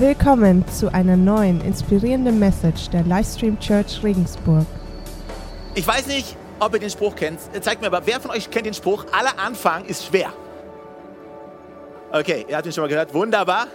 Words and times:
Willkommen 0.00 0.64
zu 0.68 0.94
einer 0.94 1.16
neuen 1.16 1.60
inspirierenden 1.60 2.38
Message 2.38 2.88
der 2.90 3.02
Livestream 3.02 3.58
Church 3.58 4.00
Regensburg. 4.04 4.64
Ich 5.74 5.84
weiß 5.84 6.06
nicht, 6.06 6.36
ob 6.60 6.72
ihr 6.74 6.78
den 6.78 6.90
Spruch 6.90 7.16
kennt. 7.16 7.40
Zeigt 7.64 7.80
mir 7.80 7.88
aber, 7.88 8.06
wer 8.06 8.20
von 8.20 8.30
euch 8.30 8.48
kennt 8.48 8.66
den 8.66 8.74
Spruch, 8.74 9.06
aller 9.10 9.36
Anfang 9.40 9.86
ist 9.86 10.06
schwer. 10.06 10.32
Okay, 12.12 12.46
ihr 12.48 12.56
habt 12.56 12.64
ihn 12.66 12.72
schon 12.72 12.84
mal 12.84 12.88
gehört. 12.88 13.12
Wunderbar. 13.12 13.66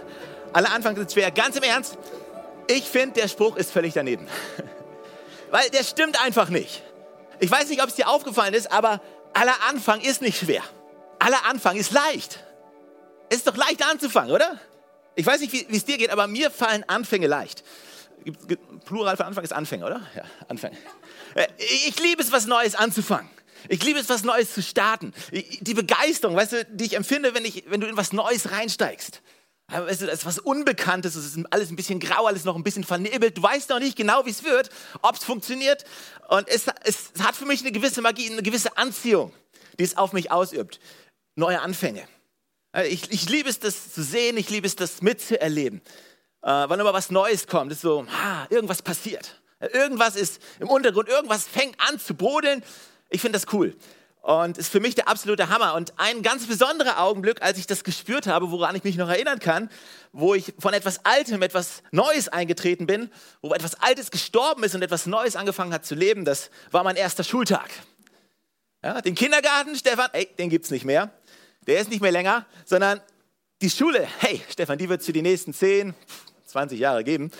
Aller 0.54 0.72
Anfang 0.72 0.96
ist 0.96 1.12
schwer. 1.12 1.30
Ganz 1.30 1.56
im 1.56 1.62
Ernst, 1.62 1.98
ich 2.68 2.84
finde, 2.84 3.20
der 3.20 3.28
Spruch 3.28 3.56
ist 3.56 3.70
völlig 3.70 3.92
daneben. 3.92 4.26
Weil 5.50 5.68
der 5.74 5.84
stimmt 5.84 6.18
einfach 6.24 6.48
nicht. 6.48 6.82
Ich 7.38 7.50
weiß 7.50 7.68
nicht, 7.68 7.82
ob 7.82 7.90
es 7.90 7.96
dir 7.96 8.08
aufgefallen 8.08 8.54
ist, 8.54 8.72
aber 8.72 9.02
aller 9.34 9.56
Anfang 9.68 10.00
ist 10.00 10.22
nicht 10.22 10.38
schwer. 10.38 10.62
Aller 11.18 11.44
Anfang 11.50 11.76
ist 11.76 11.92
leicht. 11.92 12.42
Es 13.28 13.36
ist 13.36 13.46
doch 13.46 13.58
leicht 13.58 13.86
anzufangen, 13.86 14.32
oder? 14.32 14.58
Ich 15.16 15.26
weiß 15.26 15.40
nicht, 15.40 15.52
wie 15.52 15.76
es 15.76 15.84
dir 15.84 15.98
geht, 15.98 16.10
aber 16.10 16.26
mir 16.26 16.50
fallen 16.50 16.84
Anfänge 16.88 17.26
leicht. 17.26 17.62
Plural 18.84 19.16
für 19.16 19.24
Anfang 19.24 19.44
ist 19.44 19.52
Anfänger, 19.52 19.86
oder? 19.86 20.00
Ja, 20.14 20.24
Anfänge. 20.48 20.76
Äh, 21.34 21.46
ich 21.58 22.00
liebe 22.00 22.22
es, 22.22 22.32
was 22.32 22.46
Neues 22.46 22.74
anzufangen. 22.74 23.28
Ich 23.68 23.82
liebe 23.82 23.98
es, 23.98 24.08
was 24.08 24.24
Neues 24.24 24.52
zu 24.52 24.62
starten. 24.62 25.12
Die 25.32 25.74
Begeisterung, 25.74 26.36
weißt 26.36 26.52
du, 26.52 26.64
die 26.66 26.84
ich 26.84 26.96
empfinde, 26.96 27.34
wenn, 27.34 27.44
ich, 27.44 27.64
wenn 27.68 27.80
du 27.80 27.86
in 27.86 27.96
was 27.96 28.12
Neues 28.12 28.50
reinsteigst. 28.50 29.22
Weißt 29.68 30.02
du, 30.02 30.06
das 30.06 30.20
ist 30.20 30.26
was 30.26 30.38
Unbekanntes, 30.38 31.14
es 31.14 31.34
ist 31.34 31.46
alles 31.50 31.70
ein 31.70 31.76
bisschen 31.76 31.98
grau, 31.98 32.26
alles 32.26 32.44
noch 32.44 32.54
ein 32.54 32.62
bisschen 32.62 32.84
vernebelt. 32.84 33.38
Du 33.38 33.42
weißt 33.42 33.70
noch 33.70 33.78
nicht 33.78 33.96
genau, 33.96 34.26
wie 34.26 34.30
es 34.30 34.44
wird, 34.44 34.68
ob 35.00 35.16
es 35.16 35.24
funktioniert. 35.24 35.84
Und 36.28 36.46
es, 36.48 36.66
es 36.84 37.12
hat 37.20 37.34
für 37.34 37.46
mich 37.46 37.62
eine 37.62 37.72
gewisse 37.72 38.02
Magie, 38.02 38.30
eine 38.30 38.42
gewisse 38.42 38.76
Anziehung, 38.76 39.32
die 39.78 39.84
es 39.84 39.96
auf 39.96 40.12
mich 40.12 40.30
ausübt. 40.30 40.78
Neue 41.36 41.60
Anfänge. 41.60 42.06
Äh, 42.74 42.88
ich, 42.88 43.10
ich 43.10 43.28
liebe 43.28 43.48
es, 43.48 43.60
das 43.60 43.92
zu 43.92 44.02
sehen, 44.02 44.36
ich 44.36 44.50
liebe 44.50 44.66
es, 44.66 44.76
das 44.76 45.00
mitzuerleben. 45.00 45.80
Äh, 46.42 46.46
wann 46.46 46.80
immer 46.80 46.92
was 46.92 47.10
Neues 47.10 47.46
kommt, 47.46 47.72
ist 47.72 47.80
so, 47.80 48.06
ha, 48.06 48.46
irgendwas 48.50 48.82
passiert. 48.82 49.40
Äh, 49.60 49.68
irgendwas 49.68 50.16
ist 50.16 50.42
im 50.60 50.68
Untergrund, 50.68 51.08
irgendwas 51.08 51.44
fängt 51.44 51.76
an 51.80 51.98
zu 51.98 52.14
brodeln. 52.14 52.62
Ich 53.08 53.20
finde 53.20 53.38
das 53.38 53.52
cool. 53.52 53.74
Und 54.22 54.56
ist 54.56 54.72
für 54.72 54.80
mich 54.80 54.94
der 54.94 55.06
absolute 55.06 55.50
Hammer. 55.50 55.74
Und 55.74 55.92
ein 55.98 56.22
ganz 56.22 56.46
besonderer 56.46 56.98
Augenblick, 56.98 57.42
als 57.42 57.58
ich 57.58 57.66
das 57.66 57.84
gespürt 57.84 58.26
habe, 58.26 58.50
woran 58.50 58.74
ich 58.74 58.82
mich 58.82 58.96
noch 58.96 59.10
erinnern 59.10 59.38
kann, 59.38 59.68
wo 60.12 60.34
ich 60.34 60.54
von 60.58 60.72
etwas 60.72 61.04
Altem, 61.04 61.42
etwas 61.42 61.82
Neues 61.90 62.28
eingetreten 62.28 62.86
bin, 62.86 63.10
wo 63.42 63.52
etwas 63.52 63.74
Altes 63.82 64.10
gestorben 64.10 64.64
ist 64.64 64.74
und 64.74 64.80
etwas 64.80 65.04
Neues 65.04 65.36
angefangen 65.36 65.74
hat 65.74 65.84
zu 65.84 65.94
leben, 65.94 66.24
das 66.24 66.50
war 66.70 66.84
mein 66.84 66.96
erster 66.96 67.22
Schultag. 67.22 67.68
Ja, 68.82 69.02
den 69.02 69.14
Kindergarten, 69.14 69.76
Stefan, 69.76 70.08
ey, 70.14 70.26
den 70.38 70.48
gibt's 70.48 70.70
nicht 70.70 70.86
mehr 70.86 71.12
der 71.66 71.80
ist 71.80 71.90
nicht 71.90 72.00
mehr 72.00 72.12
länger, 72.12 72.46
sondern 72.64 73.00
die 73.62 73.70
Schule, 73.70 74.06
hey, 74.20 74.42
Stefan, 74.50 74.78
die 74.78 74.88
wird 74.88 75.00
es 75.00 75.06
für 75.06 75.12
die 75.12 75.22
nächsten 75.22 75.54
10, 75.54 75.94
20 76.46 76.78
Jahre 76.78 77.04
geben. 77.04 77.30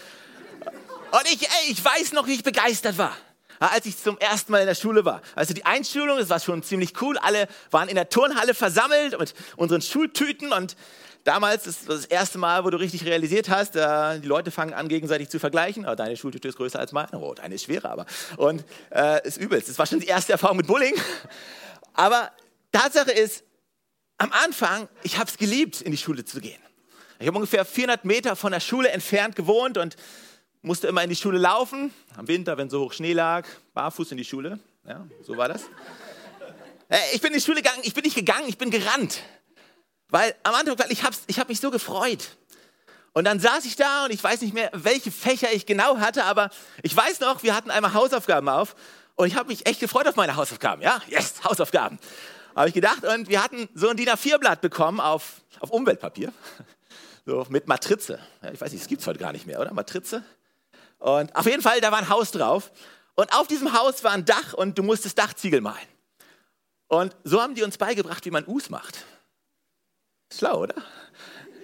Und 1.10 1.22
ich, 1.26 1.42
ey, 1.42 1.70
ich 1.70 1.84
weiß 1.84 2.12
noch, 2.12 2.26
wie 2.26 2.34
ich 2.34 2.42
begeistert 2.42 2.98
war, 2.98 3.16
als 3.60 3.86
ich 3.86 3.96
zum 3.96 4.18
ersten 4.18 4.52
Mal 4.52 4.60
in 4.60 4.66
der 4.66 4.74
Schule 4.74 5.04
war. 5.04 5.22
Also 5.34 5.54
die 5.54 5.64
Einschulung, 5.64 6.18
das 6.18 6.28
war 6.30 6.40
schon 6.40 6.62
ziemlich 6.62 7.00
cool. 7.00 7.18
Alle 7.18 7.46
waren 7.70 7.88
in 7.88 7.94
der 7.94 8.08
Turnhalle 8.08 8.54
versammelt 8.54 9.18
mit 9.18 9.34
unseren 9.56 9.82
Schultüten 9.82 10.52
und 10.52 10.76
damals 11.24 11.66
ist 11.66 11.88
das 11.88 12.04
erste 12.04 12.38
Mal, 12.38 12.64
wo 12.64 12.70
du 12.70 12.78
richtig 12.78 13.04
realisiert 13.04 13.48
hast, 13.48 13.76
äh, 13.76 14.18
die 14.20 14.26
Leute 14.26 14.50
fangen 14.50 14.74
an, 14.74 14.88
gegenseitig 14.88 15.28
zu 15.28 15.38
vergleichen. 15.38 15.86
Oh, 15.86 15.94
deine 15.94 16.16
Schultüte 16.16 16.48
ist 16.48 16.56
größer 16.56 16.78
als 16.78 16.92
meine. 16.92 17.18
Oh, 17.18 17.34
deine 17.34 17.54
ist 17.54 17.64
schwerer, 17.64 17.90
aber. 17.90 18.06
Und 18.36 18.64
äh, 18.90 19.26
ist 19.26 19.36
übelst. 19.36 19.68
Das 19.68 19.78
war 19.78 19.86
schon 19.86 20.00
die 20.00 20.06
erste 20.06 20.32
Erfahrung 20.32 20.56
mit 20.56 20.66
Bullying. 20.66 20.94
Aber 21.92 22.30
Tatsache 22.72 23.12
ist, 23.12 23.43
am 24.24 24.32
Anfang, 24.32 24.88
ich 25.02 25.18
habe 25.18 25.30
es 25.30 25.36
geliebt, 25.36 25.82
in 25.82 25.92
die 25.92 25.98
Schule 25.98 26.24
zu 26.24 26.40
gehen. 26.40 26.60
Ich 27.18 27.26
habe 27.26 27.36
ungefähr 27.36 27.64
400 27.66 28.06
Meter 28.06 28.36
von 28.36 28.52
der 28.52 28.60
Schule 28.60 28.88
entfernt 28.88 29.36
gewohnt 29.36 29.76
und 29.76 29.96
musste 30.62 30.88
immer 30.88 31.02
in 31.02 31.10
die 31.10 31.16
Schule 31.16 31.36
laufen. 31.36 31.92
Am 32.16 32.26
Winter, 32.26 32.56
wenn 32.56 32.70
so 32.70 32.80
hoch 32.80 32.94
Schnee 32.94 33.12
lag, 33.12 33.46
barfuß 33.74 34.12
in 34.12 34.16
die 34.16 34.24
Schule. 34.24 34.58
Ja, 34.88 35.06
so 35.22 35.36
war 35.36 35.48
das. 35.48 35.64
Äh, 36.88 36.96
ich 37.12 37.20
bin 37.20 37.32
in 37.32 37.38
die 37.38 37.44
Schule 37.44 37.60
gegangen, 37.60 37.80
ich 37.82 37.92
bin 37.92 38.02
nicht 38.02 38.16
gegangen, 38.16 38.48
ich 38.48 38.56
bin 38.56 38.70
gerannt. 38.70 39.20
Weil 40.08 40.34
am 40.42 40.54
Anfang, 40.54 40.86
ich 40.88 41.02
habe 41.02 41.14
ich 41.26 41.38
hab 41.38 41.50
mich 41.50 41.60
so 41.60 41.70
gefreut. 41.70 42.36
Und 43.12 43.24
dann 43.24 43.38
saß 43.40 43.66
ich 43.66 43.76
da 43.76 44.06
und 44.06 44.10
ich 44.10 44.24
weiß 44.24 44.40
nicht 44.40 44.54
mehr, 44.54 44.70
welche 44.72 45.10
Fächer 45.10 45.52
ich 45.52 45.66
genau 45.66 45.98
hatte, 45.98 46.24
aber 46.24 46.48
ich 46.82 46.96
weiß 46.96 47.20
noch, 47.20 47.42
wir 47.42 47.54
hatten 47.54 47.70
einmal 47.70 47.92
Hausaufgaben 47.92 48.48
auf 48.48 48.74
und 49.16 49.26
ich 49.26 49.36
habe 49.36 49.48
mich 49.48 49.66
echt 49.66 49.80
gefreut 49.80 50.08
auf 50.08 50.16
meine 50.16 50.34
Hausaufgaben. 50.36 50.80
Ja, 50.82 51.02
yes, 51.08 51.44
Hausaufgaben 51.44 51.98
habe 52.54 52.68
ich 52.68 52.74
gedacht. 52.74 53.04
Und 53.04 53.28
wir 53.28 53.42
hatten 53.42 53.68
so 53.74 53.88
ein 53.88 53.96
DIN 53.96 54.08
A4-Blatt 54.08 54.60
bekommen 54.60 55.00
auf, 55.00 55.42
auf 55.60 55.70
Umweltpapier, 55.70 56.32
so 57.26 57.46
mit 57.48 57.68
Matrize. 57.68 58.18
Ich 58.52 58.60
weiß 58.60 58.72
nicht, 58.72 58.82
das 58.82 58.88
gibt 58.88 59.00
es 59.02 59.06
heute 59.06 59.18
gar 59.18 59.32
nicht 59.32 59.46
mehr, 59.46 59.60
oder? 59.60 59.72
Matrize. 59.72 60.22
Und 60.98 61.34
auf 61.36 61.46
jeden 61.46 61.62
Fall, 61.62 61.80
da 61.80 61.92
war 61.92 61.98
ein 61.98 62.08
Haus 62.08 62.30
drauf. 62.30 62.72
Und 63.14 63.32
auf 63.32 63.46
diesem 63.46 63.72
Haus 63.72 64.02
war 64.02 64.12
ein 64.12 64.24
Dach 64.24 64.54
und 64.54 64.78
du 64.78 64.82
musstest 64.82 65.18
Dachziegel 65.18 65.60
malen. 65.60 65.76
Und 66.88 67.16
so 67.24 67.40
haben 67.40 67.54
die 67.54 67.62
uns 67.62 67.78
beigebracht, 67.78 68.24
wie 68.24 68.30
man 68.30 68.46
Us 68.46 68.70
macht. 68.70 69.04
Schlau, 70.32 70.62
oder? 70.62 70.74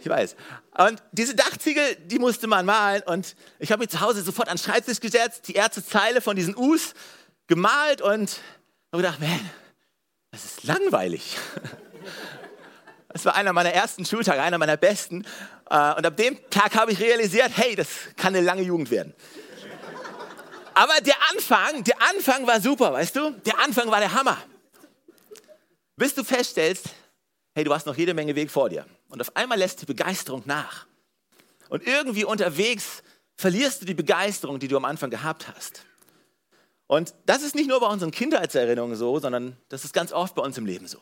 Ich 0.01 0.09
weiß. 0.09 0.35
Und 0.79 1.03
diese 1.13 1.35
Dachziegel, 1.35 1.97
die 2.07 2.19
musste 2.19 2.47
man 2.47 2.65
malen. 2.65 3.03
Und 3.03 3.37
ich 3.59 3.71
habe 3.71 3.81
mich 3.81 3.91
zu 3.91 4.01
Hause 4.01 4.23
sofort 4.23 4.49
an 4.49 4.57
den 4.57 4.63
Schreibtisch 4.63 5.01
gesetzt, 5.01 5.49
die 5.49 5.55
erste 5.55 5.85
Zeile 5.85 6.21
von 6.21 6.37
diesen 6.37 6.57
Us 6.57 6.95
gemalt 7.49 8.01
und 8.01 8.41
habe 8.93 9.03
gedacht, 9.03 9.21
man, 9.21 9.51
das 10.31 10.45
ist 10.45 10.65
langweilig. 10.65 11.37
Das 13.13 13.25
war 13.25 13.35
einer 13.35 13.53
meiner 13.53 13.73
ersten 13.73 14.07
Schultage, 14.07 14.41
einer 14.41 14.57
meiner 14.57 14.77
besten. 14.77 15.25
Äh, 15.69 15.95
und 15.95 16.07
ab 16.07 16.17
dem 16.17 16.39
Tag 16.49 16.77
habe 16.77 16.93
ich 16.93 17.01
realisiert, 17.01 17.51
hey, 17.57 17.75
das 17.75 17.89
kann 18.17 18.37
eine 18.37 18.45
lange 18.45 18.63
Jugend 18.63 18.89
werden. 18.93 19.15
Aber 20.75 20.95
der 21.01 21.17
Anfang, 21.33 21.83
der 21.83 22.01
Anfang 22.03 22.47
war 22.47 22.61
super, 22.61 22.93
weißt 22.93 23.17
du? 23.17 23.31
Der 23.45 23.59
Anfang 23.59 23.91
war 23.91 23.99
der 23.99 24.13
Hammer. 24.13 24.39
Bis 25.97 26.15
du 26.15 26.23
feststellst, 26.23 26.87
hey, 27.55 27.65
du 27.65 27.75
hast 27.75 27.87
noch 27.87 27.97
jede 27.97 28.15
Menge 28.15 28.35
Weg 28.37 28.51
vor 28.51 28.69
dir. 28.69 28.87
Und 29.09 29.21
auf 29.21 29.37
einmal 29.37 29.59
lässt 29.59 29.83
die 29.83 29.87
Begeisterung 29.87 30.43
nach. 30.47 30.87
Und 31.69 31.87
irgendwie 31.87 32.25
unterwegs 32.25 33.03
verlierst 33.37 33.83
du 33.83 33.87
die 33.87 33.95
Begeisterung, 33.95 34.59
die 34.59 34.69
du 34.69 34.77
am 34.77 34.85
Anfang 34.85 35.11
gehabt 35.11 35.49
hast. 35.49 35.85
Und 36.91 37.15
das 37.25 37.43
ist 37.43 37.55
nicht 37.55 37.69
nur 37.69 37.79
bei 37.79 37.87
unseren 37.87 38.11
Kindheitserinnerungen 38.11 38.97
so, 38.97 39.21
sondern 39.21 39.57
das 39.69 39.85
ist 39.85 39.93
ganz 39.93 40.13
oft 40.13 40.35
bei 40.35 40.43
uns 40.43 40.59
im 40.59 40.67
Leben 40.67 40.89
so. 40.89 40.99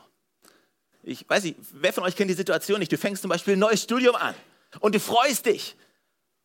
Ich 1.03 1.27
weiß 1.27 1.45
nicht, 1.45 1.57
wer 1.73 1.95
von 1.95 2.05
euch 2.05 2.15
kennt 2.15 2.29
die 2.29 2.35
Situation 2.35 2.81
nicht? 2.81 2.93
Du 2.93 2.99
fängst 2.99 3.23
zum 3.23 3.31
Beispiel 3.31 3.55
ein 3.55 3.59
neues 3.59 3.85
Studium 3.85 4.15
an 4.15 4.35
und 4.81 4.95
du 4.95 5.01
freust 5.01 5.47
dich. 5.47 5.77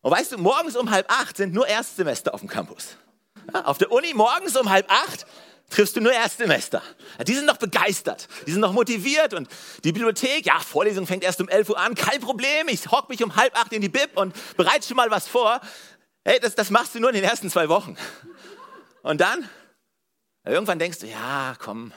Und 0.00 0.12
weißt 0.12 0.32
du, 0.32 0.38
morgens 0.38 0.76
um 0.76 0.90
halb 0.90 1.12
acht 1.12 1.36
sind 1.36 1.52
nur 1.52 1.66
Erstsemester 1.66 2.32
auf 2.32 2.40
dem 2.40 2.48
Campus. 2.48 2.96
Ja, 3.52 3.66
auf 3.66 3.76
der 3.76 3.92
Uni 3.92 4.14
morgens 4.14 4.56
um 4.56 4.70
halb 4.70 4.90
acht 4.90 5.26
triffst 5.68 5.94
du 5.94 6.00
nur 6.00 6.14
Erstsemester. 6.14 6.80
Ja, 7.18 7.24
die 7.24 7.34
sind 7.34 7.44
noch 7.44 7.58
begeistert, 7.58 8.28
die 8.46 8.52
sind 8.52 8.62
noch 8.62 8.72
motiviert 8.72 9.34
und 9.34 9.46
die 9.84 9.92
Bibliothek, 9.92 10.46
ja, 10.46 10.58
Vorlesung 10.58 11.06
fängt 11.06 11.22
erst 11.22 11.42
um 11.42 11.50
11 11.50 11.68
Uhr 11.68 11.78
an, 11.78 11.94
kein 11.94 12.22
Problem, 12.22 12.68
ich 12.68 12.90
hock 12.90 13.10
mich 13.10 13.22
um 13.22 13.36
halb 13.36 13.54
acht 13.60 13.74
in 13.74 13.82
die 13.82 13.90
Bib 13.90 14.16
und 14.16 14.34
bereite 14.56 14.88
schon 14.88 14.96
mal 14.96 15.10
was 15.10 15.28
vor. 15.28 15.60
Hey, 16.24 16.40
das, 16.40 16.54
das 16.54 16.70
machst 16.70 16.94
du 16.94 17.00
nur 17.00 17.10
in 17.10 17.16
den 17.16 17.24
ersten 17.24 17.50
zwei 17.50 17.68
Wochen. 17.68 17.98
Und 19.04 19.20
dann, 19.20 19.46
irgendwann 20.44 20.78
denkst 20.78 21.00
du, 21.00 21.06
ja, 21.06 21.54
komm. 21.58 21.92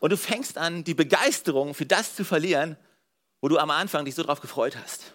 Und 0.00 0.10
du 0.10 0.16
fängst 0.16 0.58
an, 0.58 0.82
die 0.82 0.94
Begeisterung 0.94 1.74
für 1.74 1.86
das 1.86 2.16
zu 2.16 2.24
verlieren, 2.24 2.76
wo 3.40 3.46
du 3.46 3.56
am 3.56 3.70
Anfang 3.70 4.04
dich 4.04 4.16
so 4.16 4.24
drauf 4.24 4.40
gefreut 4.40 4.76
hast. 4.76 5.14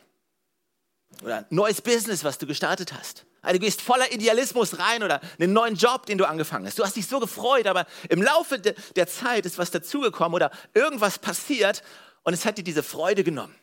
Oder 1.23 1.39
ein 1.39 1.45
neues 1.49 1.81
Business, 1.81 2.23
was 2.23 2.37
du 2.37 2.47
gestartet 2.47 2.93
hast. 2.93 3.25
Also 3.41 3.59
du 3.59 3.65
gehst 3.65 3.81
voller 3.81 4.09
Idealismus 4.13 4.79
rein 4.79 5.03
oder 5.03 5.19
einen 5.37 5.51
neuen 5.51 5.75
Job, 5.75 6.05
den 6.05 6.17
du 6.17 6.25
angefangen 6.25 6.65
hast. 6.65 6.79
Du 6.79 6.85
hast 6.85 6.95
dich 6.95 7.07
so 7.07 7.19
gefreut, 7.19 7.67
aber 7.67 7.85
im 8.07 8.21
Laufe 8.21 8.57
de 8.57 8.75
der 8.95 9.07
Zeit 9.07 9.45
ist 9.45 9.57
was 9.57 9.71
dazugekommen 9.71 10.35
oder 10.35 10.51
irgendwas 10.73 11.19
passiert 11.19 11.83
und 12.23 12.33
es 12.33 12.45
hat 12.45 12.57
dir 12.57 12.63
diese 12.63 12.81
Freude 12.81 13.25
genommen. 13.25 13.53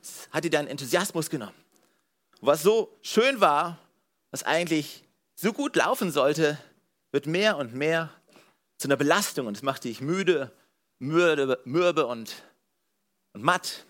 Es 0.00 0.28
hat 0.30 0.44
dir 0.44 0.50
deinen 0.50 0.68
Enthusiasmus 0.68 1.30
genommen. 1.30 1.56
was 2.40 2.62
so 2.62 2.96
schön 3.02 3.40
war, 3.40 3.78
was 4.30 4.44
eigentlich 4.44 5.02
so 5.42 5.52
gut 5.52 5.74
laufen 5.74 6.12
sollte, 6.12 6.56
wird 7.10 7.26
mehr 7.26 7.56
und 7.56 7.74
mehr 7.74 8.10
zu 8.78 8.86
einer 8.86 8.96
Belastung 8.96 9.48
und 9.48 9.56
es 9.56 9.62
macht 9.62 9.82
dich 9.84 10.00
müde, 10.00 10.52
mürbe, 11.00 11.60
mürbe 11.64 12.06
und, 12.06 12.44
und 13.32 13.42
matt. 13.42 13.84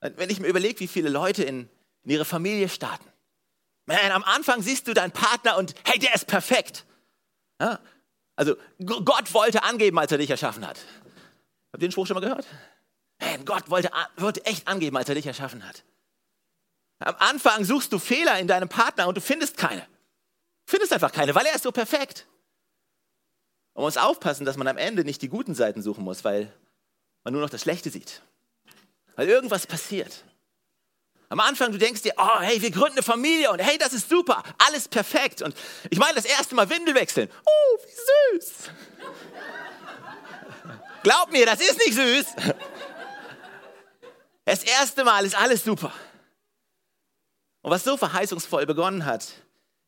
Wenn 0.00 0.30
ich 0.30 0.40
mir 0.40 0.48
überlege, 0.48 0.80
wie 0.80 0.88
viele 0.88 1.10
Leute 1.10 1.44
in, 1.44 1.68
in 2.04 2.10
ihre 2.10 2.24
Familie 2.24 2.70
starten. 2.70 3.04
Man, 3.84 3.98
am 4.12 4.24
Anfang 4.24 4.62
siehst 4.62 4.88
du 4.88 4.94
deinen 4.94 5.12
Partner 5.12 5.58
und 5.58 5.74
hey, 5.84 5.98
der 5.98 6.14
ist 6.14 6.26
perfekt. 6.26 6.86
Ja? 7.60 7.80
Also 8.34 8.56
Gott 8.82 9.34
wollte 9.34 9.62
angeben, 9.62 9.98
als 9.98 10.10
er 10.10 10.18
dich 10.18 10.30
erschaffen 10.30 10.66
hat. 10.66 10.78
Habt 11.70 11.82
ihr 11.82 11.88
den 11.88 11.92
Spruch 11.92 12.06
schon 12.06 12.14
mal 12.14 12.20
gehört? 12.20 12.46
Man, 13.20 13.44
Gott 13.44 13.68
wollte, 13.68 13.90
wollte 14.16 14.42
echt 14.46 14.66
angeben, 14.66 14.96
als 14.96 15.10
er 15.10 15.16
dich 15.16 15.26
erschaffen 15.26 15.68
hat. 15.68 15.84
Am 17.00 17.16
Anfang 17.18 17.64
suchst 17.64 17.92
du 17.92 17.98
Fehler 17.98 18.38
in 18.38 18.46
deinem 18.46 18.68
Partner 18.68 19.08
und 19.08 19.16
du 19.16 19.20
findest 19.20 19.56
keine. 19.56 19.86
Findest 20.66 20.92
einfach 20.92 21.12
keine, 21.12 21.34
weil 21.34 21.46
er 21.46 21.54
ist 21.54 21.62
so 21.62 21.72
perfekt. 21.72 22.26
Man 23.74 23.84
muss 23.84 23.96
aufpassen, 23.96 24.44
dass 24.44 24.56
man 24.56 24.68
am 24.68 24.76
Ende 24.76 25.04
nicht 25.04 25.22
die 25.22 25.28
guten 25.28 25.54
Seiten 25.54 25.82
suchen 25.82 26.04
muss, 26.04 26.24
weil 26.24 26.52
man 27.24 27.32
nur 27.32 27.42
noch 27.42 27.50
das 27.50 27.62
Schlechte 27.62 27.90
sieht. 27.90 28.20
Weil 29.16 29.28
irgendwas 29.28 29.66
passiert. 29.66 30.24
Am 31.30 31.40
Anfang, 31.40 31.72
du 31.72 31.78
denkst 31.78 32.02
dir, 32.02 32.12
oh, 32.18 32.40
hey, 32.40 32.60
wir 32.60 32.70
gründen 32.70 32.98
eine 32.98 33.02
Familie 33.02 33.50
und 33.50 33.60
hey, 33.60 33.78
das 33.78 33.92
ist 33.92 34.08
super, 34.08 34.42
alles 34.58 34.88
perfekt. 34.88 35.42
Und 35.42 35.56
ich 35.88 35.98
meine, 35.98 36.14
das 36.14 36.24
erste 36.24 36.54
Mal 36.54 36.68
Windel 36.68 36.94
wechseln. 36.94 37.30
Oh, 37.46 37.78
wie 37.84 38.38
süß. 38.38 38.52
Glaub 41.02 41.30
mir, 41.30 41.46
das 41.46 41.60
ist 41.60 41.78
nicht 41.78 41.94
süß. 41.94 42.26
Das 44.44 44.64
erste 44.64 45.04
Mal 45.04 45.24
ist 45.24 45.36
alles 45.36 45.64
super. 45.64 45.92
Und 47.62 47.70
was 47.70 47.84
so 47.84 47.96
verheißungsvoll 47.96 48.66
begonnen 48.66 49.04
hat, 49.04 49.32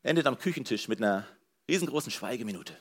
endet 0.03 0.27
am 0.27 0.37
Küchentisch 0.37 0.87
mit 0.87 0.99
einer 0.99 1.25
riesengroßen 1.69 2.11
Schweigeminute. 2.11 2.75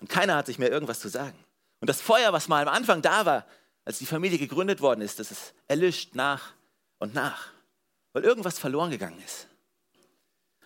Und 0.00 0.08
keiner 0.08 0.36
hat 0.36 0.46
sich 0.46 0.58
mehr 0.58 0.70
irgendwas 0.70 1.00
zu 1.00 1.08
sagen. 1.08 1.38
Und 1.80 1.88
das 1.88 2.00
Feuer, 2.00 2.32
was 2.32 2.48
mal 2.48 2.66
am 2.66 2.72
Anfang 2.72 3.02
da 3.02 3.26
war, 3.26 3.46
als 3.84 3.98
die 3.98 4.06
Familie 4.06 4.38
gegründet 4.38 4.80
worden 4.80 5.00
ist, 5.00 5.18
das 5.18 5.30
ist 5.32 5.54
erlischt 5.66 6.14
nach 6.14 6.52
und 6.98 7.14
nach, 7.14 7.48
weil 8.12 8.22
irgendwas 8.22 8.58
verloren 8.58 8.90
gegangen 8.90 9.20
ist. 9.24 9.48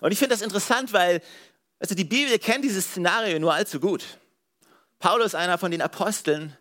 Und 0.00 0.12
ich 0.12 0.18
finde 0.18 0.34
das 0.34 0.42
interessant, 0.42 0.92
weil 0.92 1.22
also 1.78 1.94
die 1.94 2.04
Bibel 2.04 2.38
kennt 2.38 2.64
dieses 2.64 2.86
Szenario 2.86 3.38
nur 3.38 3.54
allzu 3.54 3.80
gut. 3.80 4.04
Paulus, 4.98 5.34
einer 5.34 5.58
von 5.58 5.70
den 5.70 5.82
Aposteln, 5.82 6.56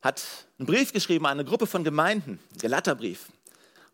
hat 0.00 0.22
einen 0.58 0.66
Brief 0.66 0.92
geschrieben 0.92 1.26
an 1.26 1.32
eine 1.32 1.44
Gruppe 1.44 1.66
von 1.66 1.84
Gemeinden, 1.84 2.40
Galaterbrief. 2.60 3.26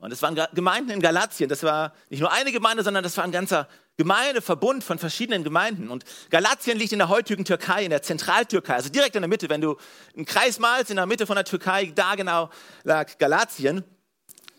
Und 0.04 0.12
es 0.12 0.20
waren 0.20 0.38
Gemeinden 0.52 0.90
in 0.90 1.00
Galatien. 1.00 1.48
Das 1.48 1.62
war 1.62 1.94
nicht 2.10 2.20
nur 2.20 2.30
eine 2.30 2.52
Gemeinde, 2.52 2.84
sondern 2.84 3.02
das 3.02 3.16
war 3.16 3.24
ein 3.24 3.32
ganzer 3.32 3.66
Gemeindeverbund 3.96 4.84
von 4.84 4.98
verschiedenen 4.98 5.44
Gemeinden. 5.44 5.88
Und 5.88 6.04
Galatien 6.28 6.76
liegt 6.76 6.92
in 6.92 6.98
der 6.98 7.08
heutigen 7.08 7.46
Türkei, 7.46 7.84
in 7.84 7.90
der 7.90 8.02
Zentraltürkei, 8.02 8.74
also 8.74 8.90
direkt 8.90 9.16
in 9.16 9.22
der 9.22 9.30
Mitte. 9.30 9.48
Wenn 9.48 9.62
du 9.62 9.78
einen 10.14 10.26
Kreis 10.26 10.58
malst, 10.58 10.90
in 10.90 10.96
der 10.96 11.06
Mitte 11.06 11.26
von 11.26 11.36
der 11.36 11.46
Türkei, 11.46 11.90
da 11.94 12.16
genau 12.16 12.50
lag 12.82 13.16
Galatien. 13.16 13.82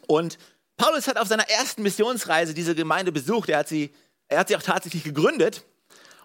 Und 0.08 0.40
Paulus 0.78 1.08
hat 1.08 1.18
auf 1.18 1.28
seiner 1.28 1.48
ersten 1.48 1.84
Missionsreise 1.84 2.56
diese 2.56 2.74
Gemeinde 2.74 3.12
besucht. 3.12 3.50
Er 3.50 3.60
hat 3.60 3.68
sie, 3.68 3.94
er 4.28 4.40
hat 4.40 4.48
sie 4.48 4.56
auch 4.56 4.64
tatsächlich 4.64 5.04
gegründet. 5.04 5.64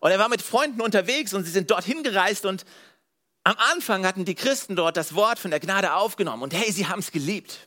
Und 0.01 0.13
er 0.13 0.19
war 0.19 0.31
mit 0.31 0.41
Freunden 0.41 0.81
unterwegs 0.81 1.35
und 1.35 1.45
sie 1.45 1.51
sind 1.51 1.71
dorthin 1.71 2.03
gereist 2.03 2.47
und 2.47 2.65
am 3.45 3.57
Anfang 3.59 4.07
hatten 4.07 4.25
die 4.25 4.35
Christen 4.35 4.77
dort 4.77 4.97
das 4.97 5.15
Wort 5.15 5.39
von 5.39 5.51
der 5.51 5.61
Gnade 5.61 5.93
aufgenommen 5.93 6.43
und 6.43 6.55
hey, 6.55 6.73
sie 6.73 6.87
haben 6.87 7.01
es 7.01 7.11
geliebt. 7.11 7.67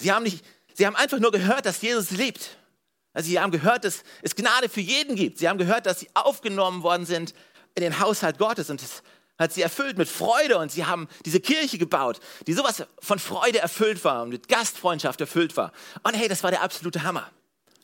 Sie 0.00 0.12
haben, 0.12 0.22
nicht, 0.22 0.44
sie 0.78 0.86
haben 0.86 0.96
einfach 0.96 1.18
nur 1.18 1.32
gehört, 1.32 1.66
dass 1.66 1.82
Jesus 1.82 2.10
liebt. 2.12 2.56
Also 3.12 3.28
sie 3.28 3.40
haben 3.40 3.50
gehört, 3.50 3.84
dass 3.84 4.04
es 4.22 4.36
Gnade 4.36 4.68
für 4.68 4.80
jeden 4.80 5.16
gibt. 5.16 5.38
Sie 5.38 5.48
haben 5.48 5.58
gehört, 5.58 5.86
dass 5.86 6.00
sie 6.00 6.08
aufgenommen 6.14 6.84
worden 6.84 7.04
sind 7.04 7.34
in 7.74 7.82
den 7.82 7.98
Haushalt 7.98 8.38
Gottes 8.38 8.70
und 8.70 8.80
es 8.80 9.02
hat 9.38 9.52
sie 9.52 9.62
erfüllt 9.62 9.98
mit 9.98 10.08
Freude 10.08 10.58
und 10.58 10.70
sie 10.70 10.84
haben 10.84 11.08
diese 11.24 11.40
Kirche 11.40 11.78
gebaut, 11.78 12.20
die 12.46 12.52
sowas 12.52 12.84
von 13.00 13.18
Freude 13.18 13.58
erfüllt 13.58 14.04
war 14.04 14.22
und 14.22 14.30
mit 14.30 14.48
Gastfreundschaft 14.48 15.20
erfüllt 15.20 15.56
war. 15.56 15.72
Und 16.02 16.14
hey, 16.14 16.28
das 16.28 16.42
war 16.42 16.50
der 16.50 16.62
absolute 16.62 17.02
Hammer. 17.02 17.28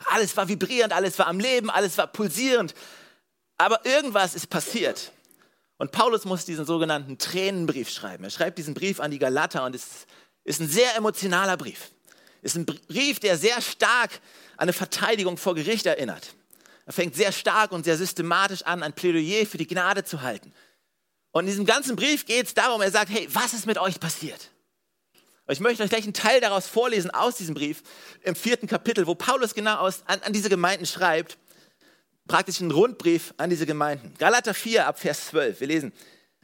Alles 0.05 0.35
war 0.35 0.47
vibrierend, 0.47 0.91
alles 0.93 1.17
war 1.19 1.27
am 1.27 1.39
Leben, 1.39 1.69
alles 1.69 1.97
war 1.97 2.07
pulsierend. 2.07 2.73
Aber 3.57 3.85
irgendwas 3.85 4.35
ist 4.35 4.49
passiert. 4.49 5.11
Und 5.77 5.91
Paulus 5.91 6.25
muss 6.25 6.45
diesen 6.45 6.65
sogenannten 6.65 7.17
Tränenbrief 7.17 7.89
schreiben. 7.89 8.23
Er 8.25 8.29
schreibt 8.29 8.57
diesen 8.57 8.73
Brief 8.73 8.99
an 8.99 9.11
die 9.11 9.19
Galater 9.19 9.63
und 9.65 9.75
es 9.75 10.07
ist 10.43 10.59
ein 10.59 10.69
sehr 10.69 10.95
emotionaler 10.95 11.57
Brief. 11.57 11.91
Ist 12.45 12.55
ein 12.55 12.65
Brief, 12.65 13.19
der 13.19 13.37
sehr 13.37 13.59
stark 13.61 14.11
an 14.57 14.63
eine 14.63 14.73
Verteidigung 14.73 15.37
vor 15.37 15.55
Gericht 15.55 15.85
erinnert. 15.85 16.35
Er 16.85 16.93
fängt 16.93 17.15
sehr 17.15 17.31
stark 17.31 17.71
und 17.71 17.85
sehr 17.85 17.97
systematisch 17.97 18.61
an, 18.61 18.83
ein 18.83 18.93
Plädoyer 18.93 19.45
für 19.45 19.57
die 19.57 19.67
Gnade 19.67 20.03
zu 20.03 20.21
halten. 20.21 20.53
Und 21.31 21.45
in 21.45 21.47
diesem 21.47 21.65
ganzen 21.65 21.95
Brief 21.95 22.25
geht 22.25 22.45
es 22.45 22.53
darum, 22.53 22.81
er 22.81 22.91
sagt, 22.91 23.09
hey, 23.09 23.27
was 23.31 23.53
ist 23.53 23.65
mit 23.65 23.77
euch 23.77 23.99
passiert? 23.99 24.51
Ich 25.47 25.59
möchte 25.59 25.83
euch 25.83 25.89
gleich 25.89 26.03
einen 26.03 26.13
Teil 26.13 26.39
daraus 26.39 26.67
vorlesen 26.67 27.11
aus 27.11 27.37
diesem 27.37 27.55
Brief 27.55 27.83
im 28.21 28.35
vierten 28.35 28.67
Kapitel, 28.67 29.05
wo 29.07 29.15
Paulus 29.15 29.53
genau 29.53 29.77
aus, 29.77 30.03
an, 30.05 30.21
an 30.21 30.33
diese 30.33 30.49
Gemeinden 30.49 30.85
schreibt 30.85 31.37
praktisch 32.27 32.61
einen 32.61 32.71
Rundbrief 32.71 33.33
an 33.37 33.49
diese 33.49 33.65
Gemeinden. 33.65 34.13
Galater 34.17 34.53
4 34.53 34.87
ab 34.87 34.99
Vers 34.99 35.27
12. 35.27 35.59
Wir 35.59 35.67
lesen, 35.67 35.93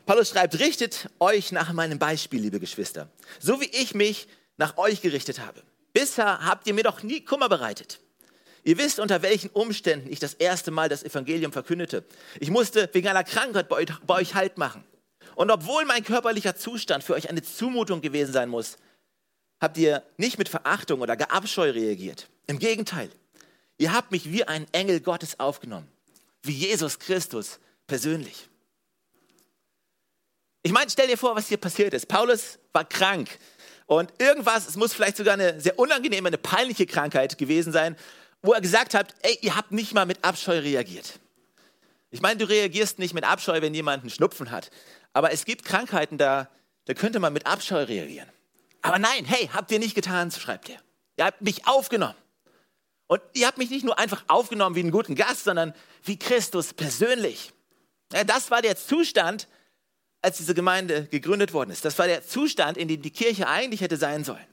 Paulus 0.06 0.30
schreibt, 0.30 0.60
richtet 0.60 1.10
euch 1.20 1.52
nach 1.52 1.74
meinem 1.74 2.00
Beispiel, 2.00 2.42
liebe 2.42 2.60
Geschwister, 2.60 3.10
so 3.40 3.62
wie 3.62 3.70
ich 3.72 3.94
mich 3.94 4.28
nach 4.58 4.78
euch 4.78 5.02
gerichtet 5.02 5.40
habe. 5.40 5.62
Bisher 5.94 6.46
habt 6.46 6.68
ihr 6.68 6.74
mir 6.74 6.84
doch 6.84 7.04
nie 7.04 7.24
Kummer 7.24 7.50
bereitet. 7.50 8.00
Ihr 8.64 8.78
wisst, 8.78 9.00
unter 9.00 9.22
welchen 9.22 9.50
Umständen 9.50 10.12
ich 10.12 10.20
das 10.20 10.36
erste 10.36 10.72
Mal 10.72 10.88
das 10.88 11.04
Evangelium 11.04 11.52
verkündete. 11.52 12.04
Ich 12.40 12.52
musste 12.52 12.90
wegen 12.94 13.08
einer 13.08 13.24
Krankheit 13.24 13.70
bei 13.70 13.78
euch, 13.78 13.90
bei 14.06 14.16
euch 14.16 14.36
Halt 14.36 14.58
machen. 14.58 14.84
Und 15.36 15.50
obwohl 15.50 15.86
mein 15.86 16.04
körperlicher 16.04 16.56
Zustand 16.56 17.04
für 17.04 17.14
euch 17.14 17.30
eine 17.30 17.42
Zumutung 17.42 18.02
gewesen 18.02 18.34
sein 18.34 18.50
muss, 18.50 18.78
habt 19.60 19.78
ihr 19.78 20.04
nicht 20.18 20.38
mit 20.38 20.50
Verachtung 20.50 21.02
oder 21.02 21.18
gar 21.18 21.32
Abscheu 21.32 21.72
reagiert. 21.72 22.28
Im 22.48 22.60
Gegenteil, 22.60 23.10
Ihr 23.82 23.94
habt 23.94 24.12
mich 24.12 24.32
wie 24.32 24.44
ein 24.44 24.72
Engel 24.74 25.00
Gottes 25.00 25.40
aufgenommen, 25.40 25.88
wie 26.44 26.52
Jesus 26.52 27.00
Christus 27.00 27.60
persönlich. 27.88 28.48
Ich 30.62 30.72
meine, 30.72 30.92
stell 30.92 31.08
dir 31.08 31.18
vor, 31.18 31.36
was 31.36 31.48
hier 31.48 31.58
passiert 31.58 31.96
ist. 31.96 32.08
Paulus 32.08 32.60
war 32.74 32.86
krank 32.86 33.40
und 33.92 34.14
irgendwas, 34.20 34.70
es 34.70 34.78
muss 34.78 34.94
vielleicht 34.94 35.18
sogar 35.18 35.34
eine 35.34 35.60
sehr 35.60 35.78
unangenehme, 35.78 36.28
eine 36.28 36.38
peinliche 36.38 36.86
Krankheit 36.86 37.38
gewesen 37.38 37.74
sein, 37.74 37.98
wo 38.42 38.54
er 38.54 38.62
gesagt 38.62 38.94
hat, 38.94 39.14
ey, 39.22 39.38
ihr 39.42 39.58
habt 39.58 39.74
nicht 39.74 39.94
mal 39.94 40.06
mit 40.06 40.24
Abscheu 40.24 40.60
reagiert. 40.60 41.20
Ich 42.10 42.22
meine, 42.22 42.38
du 42.38 42.48
reagierst 42.48 43.00
nicht 43.00 43.14
mit 43.14 43.26
Abscheu, 43.26 43.62
wenn 43.62 43.74
jemand 43.74 44.04
einen 44.04 44.10
Schnupfen 44.10 44.50
hat, 44.50 44.72
aber 45.12 45.34
es 45.34 45.44
gibt 45.44 45.66
Krankheiten, 45.66 46.18
da, 46.18 46.48
da 46.86 46.94
könnte 46.94 47.20
man 47.20 47.34
mit 47.34 47.46
Abscheu 47.46 47.84
reagieren. 47.84 48.30
Aber 48.82 48.98
nein, 48.98 49.26
hey, 49.26 49.50
habt 49.54 49.70
ihr 49.72 49.80
nicht 49.80 49.94
getan, 49.94 50.32
schreibt 50.32 50.70
er. 50.70 50.80
Ihr 51.18 51.26
habt 51.26 51.42
mich 51.42 51.68
aufgenommen. 51.68 52.16
Und 53.08 53.22
ihr 53.34 53.46
habt 53.46 53.58
mich 53.58 53.72
nicht 53.72 53.84
nur 53.84 54.00
einfach 54.00 54.24
aufgenommen 54.30 54.78
wie 54.78 54.80
einen 54.80 54.92
guten 54.92 55.16
Gast, 55.16 55.44
sondern 55.44 55.74
wie 56.06 56.18
Christus 56.18 56.74
persönlich. 56.74 57.52
Ja, 58.14 58.24
das 58.24 58.52
war 58.52 58.62
der 58.62 58.78
Zustand, 58.78 59.50
als 60.22 60.38
diese 60.38 60.54
Gemeinde 60.54 61.08
gegründet 61.08 61.54
worden 61.54 61.72
ist. 61.72 61.84
Das 61.84 61.98
war 61.98 62.08
der 62.08 62.26
Zustand, 62.26 62.78
in 62.78 62.88
dem 62.88 63.02
die 63.02 63.12
Kirche 63.12 63.48
eigentlich 63.48 63.82
hätte 63.82 63.98
sein 63.98 64.24
sollen. 64.24 64.46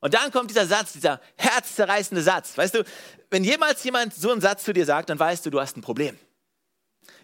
Und 0.00 0.14
dann 0.14 0.30
kommt 0.30 0.50
dieser 0.50 0.66
Satz, 0.66 0.92
dieser 0.92 1.20
herzzerreißende 1.36 2.22
Satz. 2.22 2.56
Weißt 2.56 2.74
du, 2.74 2.84
wenn 3.30 3.42
jemals 3.44 3.82
jemand 3.82 4.14
so 4.14 4.30
einen 4.30 4.40
Satz 4.40 4.64
zu 4.64 4.72
dir 4.72 4.84
sagt, 4.84 5.10
dann 5.10 5.18
weißt 5.18 5.44
du, 5.44 5.50
du 5.50 5.60
hast 5.60 5.76
ein 5.76 5.82
Problem. 5.82 6.18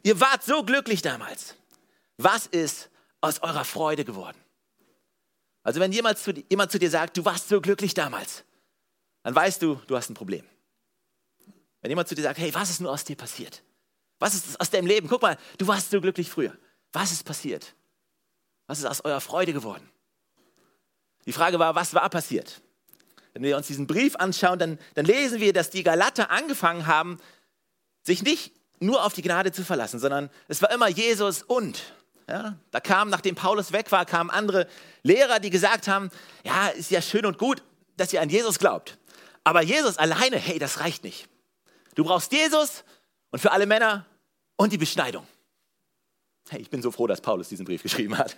Ihr 0.03 0.19
wart 0.21 0.43
so 0.43 0.65
glücklich 0.65 1.03
damals. 1.03 1.55
Was 2.17 2.47
ist 2.47 2.91
aus 3.21 3.43
eurer 3.43 3.65
Freude 3.65 4.05
geworden? 4.05 4.39
Also 5.63 5.81
wenn 5.81 5.93
jemand 5.93 6.19
zu, 6.19 6.33
jemand 6.51 6.73
zu 6.73 6.79
dir 6.79 6.91
sagt, 6.91 7.17
du 7.17 7.25
warst 7.25 7.49
so 7.49 7.61
glücklich 7.61 7.95
damals, 7.95 8.45
dann 9.23 9.35
weißt 9.35 9.63
du, 9.63 9.81
du 9.87 9.97
hast 9.97 10.11
ein 10.11 10.15
Problem. 10.15 10.45
Wenn 11.81 11.91
jemand 11.91 12.09
zu 12.09 12.15
dir 12.15 12.23
sagt, 12.23 12.39
hey, 12.39 12.53
was 12.55 12.71
ist 12.71 12.81
nur 12.81 12.91
aus 12.91 13.05
dir 13.05 13.17
passiert? 13.17 13.63
Was 14.19 14.35
ist 14.35 14.61
aus 14.61 14.71
deinem 14.71 14.87
Leben? 14.87 15.09
Guck 15.09 15.23
mal, 15.23 15.39
du 15.59 15.67
warst 15.67 15.91
so 15.91 16.01
glücklich 16.01 16.29
früher. 16.29 16.57
Was 16.95 17.11
ist 17.11 17.25
passiert? 17.25 17.75
Was 18.69 18.79
ist 18.79 18.87
aus 18.87 19.03
eurer 19.03 19.21
Freude 19.21 19.53
geworden? 19.53 19.91
Die 21.27 21.33
Frage 21.33 21.59
war, 21.59 21.75
was 21.75 21.93
war 21.93 22.09
passiert? 22.09 22.63
Wenn 23.33 23.43
wir 23.43 23.57
uns 23.57 23.67
diesen 23.67 23.89
Brief 23.89 24.15
anschauen, 24.17 24.61
dann, 24.61 24.79
dann 24.95 25.05
lesen 25.05 25.41
wir, 25.41 25.53
dass 25.53 25.71
die 25.71 25.83
Galater 25.83 26.31
angefangen 26.31 26.87
haben, 26.87 27.19
sich 28.05 28.23
nicht 28.23 28.53
nur 28.79 29.05
auf 29.05 29.13
die 29.13 29.23
Gnade 29.23 29.51
zu 29.51 29.65
verlassen, 29.65 29.99
sondern 29.99 30.31
es 30.47 30.63
war 30.63 30.71
immer 30.71 30.89
Jesus 30.89 31.43
und. 31.43 31.83
Ja, 32.29 32.57
da 32.71 32.81
kamen, 32.81 33.11
nachdem 33.11 33.35
Paulus 33.35 33.73
weg 33.73 33.91
war, 33.91 34.07
kamen 34.07 34.31
andere 34.31 34.67
Lehrer, 35.03 35.41
die 35.41 35.51
gesagt 35.51 35.89
haben, 35.89 36.11
ja, 36.45 36.69
ist 36.69 36.91
ja 36.91 37.03
schön 37.03 37.27
und 37.27 37.39
gut, 37.39 37.63
dass 37.97 38.13
ihr 38.13 38.23
an 38.23 38.31
Jesus 38.31 38.59
glaubt. 38.59 38.99
Aber 39.43 39.63
Jesus 39.63 39.99
alleine, 39.99 40.39
hey, 40.39 40.59
das 40.59 40.81
reicht 40.81 41.05
nicht. 41.05 41.29
Du 41.97 42.05
brauchst 42.05 42.33
Jesus 42.33 42.85
und 43.31 43.41
für 43.41 43.53
alle 43.53 43.67
Männer 43.67 44.07
und 44.57 44.73
die 44.73 44.79
Beschneidung. 44.79 45.27
Hey, 46.49 46.61
ich 46.61 46.71
bin 46.71 46.83
so 46.83 46.91
froh, 46.91 47.07
dass 47.07 47.21
Paulus 47.21 47.49
diesen 47.49 47.65
Brief 47.65 47.83
geschrieben 47.83 48.19
hat. 48.19 48.37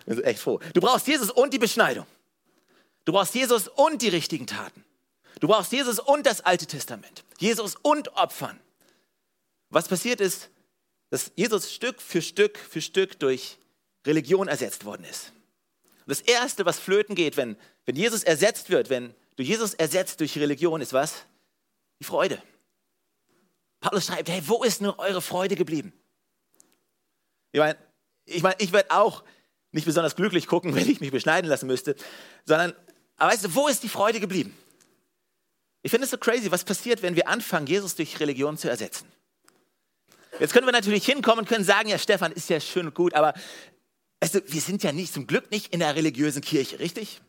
Ich 0.00 0.04
bin 0.06 0.16
so 0.16 0.22
echt 0.22 0.40
froh. 0.40 0.60
Du 0.74 0.80
brauchst 0.80 1.06
Jesus 1.06 1.30
und 1.30 1.52
die 1.54 1.58
Beschneidung. 1.58 2.06
Du 3.04 3.12
brauchst 3.12 3.34
Jesus 3.34 3.68
und 3.68 4.02
die 4.02 4.08
richtigen 4.08 4.46
Taten. 4.46 4.84
Du 5.40 5.48
brauchst 5.48 5.72
Jesus 5.72 5.98
und 5.98 6.26
das 6.26 6.40
Alte 6.40 6.66
Testament. 6.66 7.24
Jesus 7.38 7.76
und 7.76 8.14
Opfern. 8.16 8.60
Was 9.70 9.88
passiert 9.88 10.20
ist, 10.20 10.50
dass 11.10 11.32
Jesus 11.34 11.72
Stück 11.72 12.00
für 12.00 12.22
Stück 12.22 12.58
für 12.58 12.80
Stück 12.80 13.18
durch 13.18 13.58
Religion 14.06 14.48
ersetzt 14.48 14.84
worden 14.84 15.04
ist. 15.04 15.32
Und 16.00 16.08
das 16.08 16.20
Erste, 16.20 16.64
was 16.64 16.78
flöten 16.78 17.14
geht, 17.14 17.36
wenn, 17.36 17.56
wenn 17.84 17.96
Jesus 17.96 18.24
ersetzt 18.24 18.70
wird, 18.70 18.90
wenn 18.90 19.14
du 19.36 19.42
Jesus 19.42 19.74
ersetzt 19.74 20.20
durch 20.20 20.36
Religion, 20.38 20.80
ist 20.80 20.92
was? 20.92 21.24
Die 22.00 22.04
Freude. 22.04 22.42
Paulus 23.80 24.06
schreibt, 24.06 24.28
hey, 24.28 24.42
wo 24.46 24.62
ist 24.62 24.80
nur 24.80 24.98
eure 24.98 25.22
Freude 25.22 25.54
geblieben? 25.54 25.92
Ich 27.52 27.60
meine, 27.60 27.78
ich, 28.24 28.42
mein, 28.42 28.54
ich 28.58 28.72
werde 28.72 28.90
auch 28.90 29.22
nicht 29.70 29.84
besonders 29.84 30.16
glücklich 30.16 30.46
gucken, 30.46 30.74
wenn 30.74 30.88
ich 30.88 31.00
mich 31.00 31.10
beschneiden 31.10 31.48
lassen 31.48 31.66
müsste, 31.66 31.94
sondern, 32.44 32.74
aber 33.16 33.32
weißt 33.32 33.44
du, 33.44 33.54
wo 33.54 33.68
ist 33.68 33.82
die 33.82 33.88
Freude 33.88 34.20
geblieben? 34.20 34.56
Ich 35.82 35.90
finde 35.90 36.04
es 36.04 36.10
so 36.10 36.18
crazy, 36.18 36.50
was 36.50 36.64
passiert, 36.64 37.02
wenn 37.02 37.16
wir 37.16 37.28
anfangen, 37.28 37.66
Jesus 37.66 37.94
durch 37.96 38.20
Religion 38.20 38.56
zu 38.56 38.68
ersetzen. 38.68 39.06
Jetzt 40.38 40.52
können 40.54 40.66
wir 40.66 40.72
natürlich 40.72 41.04
hinkommen 41.04 41.40
und 41.40 41.48
können 41.48 41.64
sagen, 41.64 41.88
ja, 41.88 41.98
Stefan, 41.98 42.32
ist 42.32 42.48
ja 42.48 42.60
schön 42.60 42.86
und 42.86 42.94
gut, 42.94 43.14
aber 43.14 43.34
weißt 44.20 44.36
du, 44.36 44.40
wir 44.46 44.60
sind 44.60 44.82
ja 44.82 44.92
nicht 44.92 45.12
zum 45.12 45.26
Glück 45.26 45.50
nicht 45.50 45.74
in 45.74 45.80
der 45.80 45.94
religiösen 45.94 46.40
Kirche, 46.40 46.78
richtig? 46.78 47.20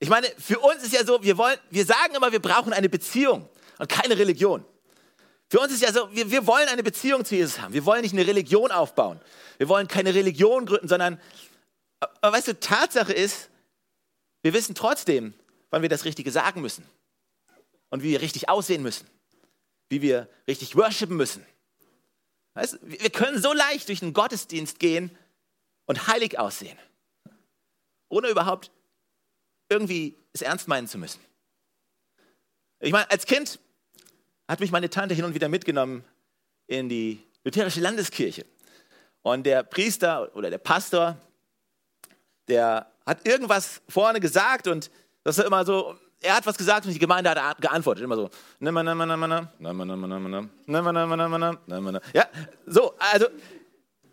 Ich 0.00 0.08
meine, 0.08 0.26
für 0.38 0.58
uns 0.58 0.82
ist 0.82 0.94
ja 0.94 1.04
so, 1.04 1.22
wir, 1.22 1.36
wollen, 1.36 1.58
wir 1.68 1.84
sagen 1.84 2.14
immer, 2.14 2.32
wir 2.32 2.40
brauchen 2.40 2.72
eine 2.72 2.88
Beziehung 2.88 3.48
und 3.78 3.88
keine 3.88 4.18
Religion. 4.18 4.64
Für 5.50 5.58
uns 5.58 5.72
ist 5.72 5.82
ja 5.82 5.92
so, 5.92 6.14
wir, 6.14 6.30
wir 6.30 6.46
wollen 6.46 6.68
eine 6.68 6.84
Beziehung 6.84 7.24
zu 7.24 7.34
Jesus 7.34 7.58
haben. 7.58 7.74
Wir 7.74 7.84
wollen 7.84 8.02
nicht 8.02 8.12
eine 8.12 8.24
Religion 8.24 8.70
aufbauen. 8.70 9.20
Wir 9.58 9.68
wollen 9.68 9.88
keine 9.88 10.14
Religion 10.14 10.64
gründen, 10.64 10.86
sondern, 10.86 11.20
aber 11.98 12.36
weißt 12.36 12.48
du, 12.48 12.60
Tatsache 12.60 13.12
ist, 13.12 13.50
wir 14.42 14.54
wissen 14.54 14.76
trotzdem, 14.76 15.34
wann 15.70 15.82
wir 15.82 15.88
das 15.88 16.04
Richtige 16.04 16.30
sagen 16.30 16.60
müssen 16.60 16.88
und 17.90 18.04
wie 18.04 18.12
wir 18.12 18.20
richtig 18.20 18.48
aussehen 18.48 18.84
müssen, 18.84 19.08
wie 19.88 20.02
wir 20.02 20.28
richtig 20.46 20.76
worshipen 20.76 21.16
müssen. 21.16 21.44
Weißt, 22.54 22.78
wir 22.82 23.10
können 23.10 23.42
so 23.42 23.52
leicht 23.52 23.88
durch 23.88 24.02
einen 24.02 24.12
Gottesdienst 24.12 24.78
gehen 24.78 25.10
und 25.86 26.06
heilig 26.06 26.38
aussehen, 26.38 26.78
ohne 28.08 28.28
überhaupt 28.28 28.70
irgendwie 29.68 30.16
es 30.32 30.42
ernst 30.42 30.68
meinen 30.68 30.86
zu 30.86 30.96
müssen. 30.96 31.20
Ich 32.78 32.92
meine, 32.92 33.10
als 33.10 33.26
Kind 33.26 33.58
hat 34.50 34.58
mich 34.58 34.72
meine 34.72 34.90
Tante 34.90 35.14
hin 35.14 35.24
und 35.24 35.32
wieder 35.32 35.48
mitgenommen 35.48 36.02
in 36.66 36.88
die 36.88 37.24
lutherische 37.44 37.80
Landeskirche. 37.80 38.44
Und 39.22 39.44
der 39.44 39.62
Priester 39.62 40.34
oder 40.34 40.50
der 40.50 40.58
Pastor, 40.58 41.16
der 42.48 42.90
hat 43.06 43.24
irgendwas 43.24 43.80
vorne 43.88 44.18
gesagt 44.18 44.66
und 44.66 44.90
das 45.22 45.38
ist 45.38 45.44
immer 45.44 45.64
so, 45.64 45.96
er 46.20 46.34
hat 46.34 46.46
was 46.46 46.58
gesagt 46.58 46.84
und 46.84 46.92
die 46.92 46.98
Gemeinde 46.98 47.30
hat 47.30 47.60
geantwortet. 47.60 48.02
Immer 48.02 48.16
so. 48.16 48.28
Ja, 52.12 52.26
so, 52.66 52.94
also, 52.98 53.26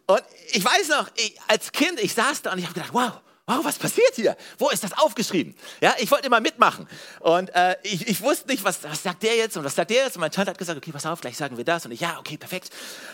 und 0.05 0.21
ich 0.51 0.63
weiß 0.63 0.89
noch, 0.89 1.09
ich, 1.15 1.35
als 1.47 1.71
Kind, 1.71 1.99
ich 1.99 2.13
saß 2.13 2.43
da 2.43 2.51
und 2.51 2.59
ich 2.59 2.65
habe 2.65 2.75
gedacht, 2.75 2.93
wow, 2.93 3.21
wow, 3.47 3.63
was 3.63 3.79
passiert 3.79 4.13
hier? 4.15 4.35
Wo 4.57 4.69
ist 4.69 4.83
das 4.83 4.91
aufgeschrieben? 4.97 5.55
Ja, 5.79 5.95
ich 5.97 6.11
wollte 6.11 6.27
immer 6.27 6.41
mitmachen. 6.41 6.87
Und 7.21 7.49
äh, 7.55 7.77
ich, 7.81 8.07
ich, 8.07 8.21
wusste 8.21 8.49
nicht, 8.49 8.63
was, 8.63 8.83
was 8.83 9.01
sagt 9.01 9.23
der 9.23 9.37
jetzt 9.37 9.55
und 9.55 9.63
was 9.63 9.73
sagt 9.73 9.89
der 9.89 10.03
jetzt. 10.03 10.17
Und 10.17 10.19
meine 10.19 10.31
Tante 10.31 10.51
hat 10.51 10.57
gesagt, 10.57 10.77
okay, 10.77 10.91
pass 10.91 11.05
auf, 11.05 11.21
gleich 11.21 11.37
sagen 11.37 11.55
wir 11.55 11.63
das. 11.63 11.85
Und 11.85 11.93
ich, 11.93 12.01
ja, 12.01 12.19
okay, 12.19 12.37
perfekt. 12.37 12.69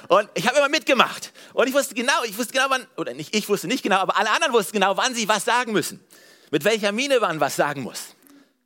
Und 0.08 0.28
ich 0.34 0.48
habe 0.48 0.58
immer 0.58 0.70
mitgemacht. 0.70 1.32
Und 1.54 1.68
ich 1.68 1.74
wusste 1.74 1.94
genau, 1.94 2.24
ich 2.26 2.38
wusste 2.38 2.52
genau, 2.52 2.66
wann, 2.70 2.86
oder 2.98 3.14
nicht, 3.14 3.36
ich 3.36 3.48
wusste 3.48 3.68
nicht 3.68 3.84
genau, 3.84 3.98
aber 3.98 4.18
alle 4.18 4.32
anderen 4.32 4.54
wussten 4.54 4.74
genau, 4.74 4.98
wann 4.98 5.14
sie 5.14 5.28
was 5.28 5.46
sagen 5.46 5.72
müssen. 5.72 6.04
Mit 6.50 6.66
welcher 6.66 6.92
Miene 6.92 7.20
man 7.20 7.40
was 7.40 7.56
sagen 7.56 7.84
muss. 7.84 8.16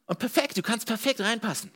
Und 0.05 0.19
perfekt, 0.19 0.57
du 0.57 0.61
kannst 0.61 0.87
perfekt 0.87 1.19
reinpassen. 1.19 1.69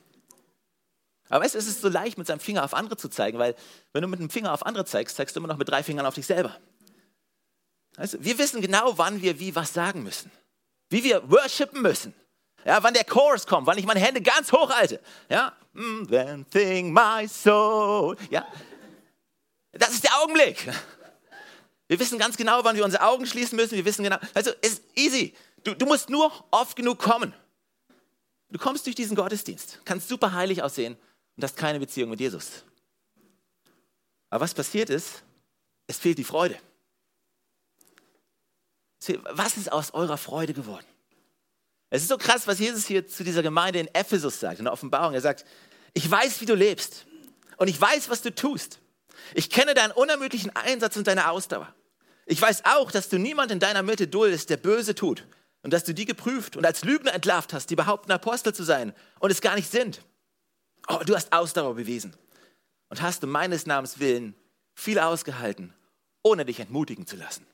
Aber 1.28 1.44
weißt 1.44 1.56
du, 1.56 1.60
es 1.60 1.68
ist 1.68 1.82
so 1.82 1.90
leicht, 1.90 2.18
mit 2.18 2.28
seinem 2.28 2.40
Finger 2.40 2.64
auf 2.64 2.74
andere 2.74 2.96
zu 2.96 3.10
zeigen, 3.10 3.40
weil 3.40 3.56
wenn 3.92 4.02
du 4.02 4.08
mit 4.08 4.20
dem 4.20 4.30
Finger 4.30 4.54
auf 4.54 4.66
andere 4.66 4.86
zeigst, 4.86 5.18
zeigst 5.18 5.36
du 5.36 5.42
immer 5.42 5.48
noch 5.48 5.58
mit 5.58 5.68
drei 5.68 5.84
Fingern 5.84 6.06
auf 6.06 6.16
dich 6.16 6.26
selber. 6.26 6.58
Du, 7.98 8.24
wir 8.24 8.38
wissen 8.38 8.62
genau, 8.62 8.98
wann 8.98 9.22
wir 9.22 9.40
wie 9.40 9.56
was 9.56 9.74
sagen 9.74 10.04
müssen. 10.04 10.32
Wie 10.90 11.04
wir 11.04 11.30
worshipen 11.30 11.82
müssen. 11.82 12.14
Ja, 12.66 12.82
wann 12.84 12.94
der 12.94 13.04
Chorus 13.04 13.48
kommt, 13.48 13.68
wann 13.68 13.78
ich 13.78 13.86
meine 13.86 14.00
Hände 14.00 14.22
ganz 14.22 14.52
hoch 14.52 14.70
halte. 14.70 15.00
Ja, 15.30 15.56
mm, 15.74 16.06
then 16.08 16.50
thing 16.50 16.94
my 16.94 17.28
soul. 17.28 18.16
Ja, 18.30 18.46
das 19.72 19.92
ist 19.92 20.04
der 20.04 20.16
Augenblick. 20.22 20.70
Wir 21.88 22.00
wissen 22.00 22.20
ganz 22.20 22.38
genau, 22.38 22.64
wann 22.64 22.76
wir 22.76 22.86
unsere 22.86 23.04
Augen 23.04 23.26
schließen 23.26 23.56
müssen. 23.56 23.76
Wir 23.76 23.86
wissen 23.86 24.04
genau, 24.04 24.18
also 24.34 24.52
es 24.62 24.74
ist 24.74 24.84
easy. 24.96 25.34
Du, 25.64 25.74
du 25.74 25.86
musst 25.86 26.10
nur 26.10 26.32
oft 26.52 26.76
genug 26.76 27.00
kommen. 27.00 27.34
Du 28.50 28.60
kommst 28.60 28.86
durch 28.86 28.96
diesen 28.96 29.16
Gottesdienst, 29.16 29.80
kannst 29.86 30.10
super 30.10 30.34
heilig 30.34 30.62
aussehen 30.62 30.98
und 31.36 31.44
hast 31.44 31.56
keine 31.58 31.80
Beziehung 31.80 32.10
mit 32.10 32.20
Jesus. 32.20 32.64
Aber 34.30 34.42
was 34.42 34.54
passiert 34.54 34.90
ist, 34.90 35.24
es 35.88 35.98
fehlt 35.98 36.18
die 36.18 36.24
Freude. 36.24 36.58
Was 39.32 39.58
ist 39.58 39.72
aus 39.72 39.94
eurer 39.94 40.18
Freude 40.18 40.54
geworden? 40.54 40.86
Es 41.90 42.04
ist 42.04 42.10
so 42.10 42.18
krass, 42.18 42.48
was 42.48 42.60
Jesus 42.60 42.86
hier 42.86 43.08
zu 43.08 43.24
dieser 43.24 43.44
Gemeinde 43.44 43.80
in 43.80 43.88
Ephesus 43.94 44.40
sagt, 44.40 44.60
in 44.60 44.66
der 44.66 44.74
Offenbarung. 44.74 45.14
Er 45.14 45.22
sagt, 45.22 45.46
ich 45.94 46.10
weiß, 46.10 46.40
wie 46.42 46.46
du 46.46 46.56
lebst 46.56 47.06
und 47.58 47.68
ich 47.68 47.80
weiß, 47.80 48.10
was 48.10 48.22
du 48.22 48.34
tust. 48.34 48.80
Ich 49.34 49.50
kenne 49.50 49.74
deinen 49.74 49.92
unermüdlichen 49.92 50.56
Einsatz 50.56 50.96
und 50.96 51.08
deine 51.08 51.30
Ausdauer. 51.30 51.74
Ich 52.26 52.42
weiß 52.42 52.64
auch, 52.66 52.92
dass 52.92 53.10
du 53.10 53.18
niemand 53.18 53.52
in 53.52 53.60
deiner 53.60 53.84
Mitte 53.84 54.08
duldest, 54.08 54.50
der 54.50 54.58
böse 54.58 54.96
tut, 54.96 55.26
und 55.64 55.72
dass 55.74 55.84
du 55.84 55.94
die 55.94 56.06
geprüft 56.06 56.56
und 56.56 56.66
als 56.66 56.84
Lügner 56.84 57.14
entlarvt 57.14 57.54
hast, 57.54 57.70
die 57.70 57.76
behaupten, 57.76 58.12
Apostel 58.12 58.54
zu 58.54 58.64
sein 58.64 58.94
und 59.20 59.32
es 59.32 59.42
gar 59.42 59.56
nicht 59.56 59.70
sind. 59.70 60.04
Oh, 60.88 61.02
du 61.06 61.16
hast 61.16 61.32
Ausdauer 61.34 61.76
bewiesen 61.76 62.16
und 62.90 63.02
hast 63.02 63.24
um 63.24 63.30
meines 63.30 63.66
Namens 63.66 64.00
willen 64.00 64.36
viel 64.74 65.00
ausgehalten, 65.00 65.74
ohne 66.24 66.46
dich 66.46 66.60
entmutigen 66.60 67.06
zu 67.06 67.16
lassen. 67.16 67.46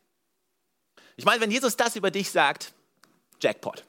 Ich 1.17 1.25
meine, 1.25 1.41
wenn 1.41 1.51
Jesus 1.51 1.75
das 1.75 1.95
über 1.95 2.12
dich 2.12 2.31
sagt, 2.31 2.74
Jackpot. 3.41 3.83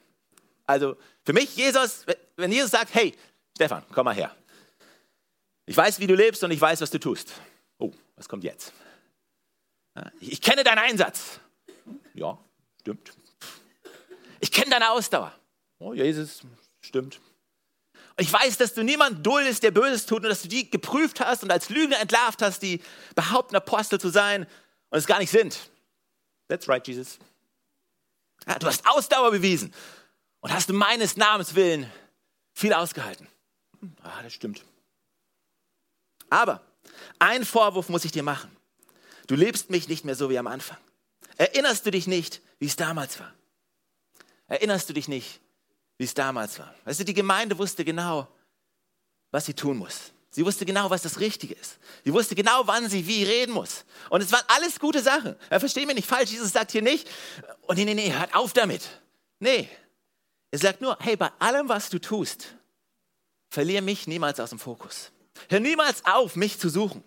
Also 0.65 0.97
für 1.23 1.33
mich, 1.33 1.55
Jesus, 1.55 2.05
wenn 2.35 2.51
Jesus 2.51 2.71
sagt, 2.71 2.93
hey, 2.93 3.15
Stefan, 3.55 3.83
komm 3.93 4.05
mal 4.05 4.15
her. 4.15 4.35
Ich 5.65 5.77
weiß, 5.77 5.99
wie 5.99 6.07
du 6.07 6.15
lebst 6.15 6.43
und 6.43 6.51
ich 6.51 6.59
weiß, 6.59 6.81
was 6.81 6.89
du 6.89 6.99
tust. 6.99 7.31
Oh, 7.77 7.91
was 8.15 8.27
kommt 8.27 8.43
jetzt? 8.43 8.73
Ich 10.19 10.41
kenne 10.41 10.63
deinen 10.63 10.79
Einsatz. 10.79 11.39
Ja, 12.13 12.37
stimmt. 12.81 13.11
Ich 14.39 14.51
kenne 14.51 14.71
deine 14.71 14.91
Ausdauer. 14.91 15.33
Oh, 15.79 15.93
Jesus, 15.93 16.41
stimmt. 16.81 17.19
Ich 18.17 18.31
weiß, 18.31 18.57
dass 18.57 18.73
du 18.73 18.83
niemand 18.83 19.25
duldest, 19.25 19.63
der 19.63 19.71
Böses 19.71 20.05
tut 20.05 20.23
und 20.23 20.29
dass 20.29 20.41
du 20.41 20.47
die 20.47 20.69
geprüft 20.69 21.19
hast 21.19 21.43
und 21.43 21.51
als 21.51 21.69
Lügner 21.69 21.99
entlarvt 21.99 22.41
hast, 22.41 22.61
die 22.61 22.81
behaupten, 23.15 23.55
Apostel 23.55 23.99
zu 23.99 24.09
sein 24.09 24.47
und 24.89 24.97
es 24.97 25.05
gar 25.05 25.19
nicht 25.19 25.31
sind. 25.31 25.69
That's 26.49 26.67
right, 26.67 26.85
Jesus. 26.85 27.19
Ja, 28.45 28.59
du 28.59 28.67
hast 28.67 28.85
Ausdauer 28.85 29.31
bewiesen 29.31 29.73
und 30.41 30.51
hast 30.51 30.69
du 30.69 30.73
meines 30.73 31.15
Namens 31.15 31.55
willen 31.55 31.89
viel 32.53 32.73
ausgehalten. 32.73 33.27
Ah, 34.01 34.21
das 34.23 34.33
stimmt. 34.33 34.65
Aber 36.29 36.61
einen 37.19 37.45
Vorwurf 37.45 37.89
muss 37.89 38.03
ich 38.03 38.11
dir 38.11 38.23
machen. 38.23 38.55
Du 39.27 39.35
lebst 39.35 39.69
mich 39.69 39.87
nicht 39.87 40.05
mehr 40.05 40.15
so 40.15 40.29
wie 40.29 40.37
am 40.37 40.47
Anfang. 40.47 40.77
Erinnerst 41.37 41.85
du 41.85 41.91
dich 41.91 42.07
nicht, 42.07 42.41
wie 42.57 42.65
es 42.65 42.75
damals 42.75 43.19
war? 43.19 43.33
Erinnerst 44.47 44.89
du 44.89 44.93
dich 44.93 45.07
nicht, 45.07 45.39
wie 45.97 46.03
es 46.03 46.13
damals 46.13 46.59
war? 46.59 46.73
Weißt 46.85 46.99
du, 46.99 47.05
die 47.05 47.13
Gemeinde 47.13 47.57
wusste 47.57 47.85
genau, 47.85 48.27
was 49.31 49.45
sie 49.45 49.53
tun 49.53 49.77
muss. 49.77 50.11
Sie 50.31 50.45
wusste 50.45 50.65
genau, 50.65 50.89
was 50.89 51.01
das 51.01 51.19
Richtige 51.19 51.55
ist. 51.55 51.79
Sie 52.05 52.13
wusste 52.13 52.35
genau, 52.35 52.67
wann 52.67 52.87
sie 52.87 53.07
wie 53.07 53.23
reden 53.23 53.51
muss. 53.51 53.83
Und 54.09 54.21
es 54.21 54.31
waren 54.31 54.45
alles 54.47 54.79
gute 54.79 55.01
Sachen. 55.01 55.35
Ja, 55.49 55.59
versteh 55.59 55.85
mich 55.85 55.95
nicht 55.95 56.07
falsch. 56.07 56.31
Jesus 56.31 56.51
sagt 56.51 56.71
hier 56.71 56.83
nicht, 56.83 57.09
oh 57.67 57.73
nee, 57.73 57.85
nee, 57.85 57.95
nee, 57.95 58.13
hört 58.13 58.35
auf 58.35 58.53
damit. 58.53 58.83
Nee. 59.39 59.67
Er 60.51 60.59
sagt 60.59 60.81
nur, 60.81 60.97
hey, 60.99 61.15
bei 61.15 61.31
allem, 61.39 61.67
was 61.67 61.89
du 61.89 61.99
tust, 61.99 62.55
verliere 63.49 63.81
mich 63.81 64.07
niemals 64.07 64.39
aus 64.39 64.49
dem 64.49 64.59
Fokus. 64.59 65.11
Hör 65.49 65.59
niemals 65.59 66.05
auf, 66.05 66.35
mich 66.35 66.59
zu 66.59 66.69
suchen. 66.69 67.03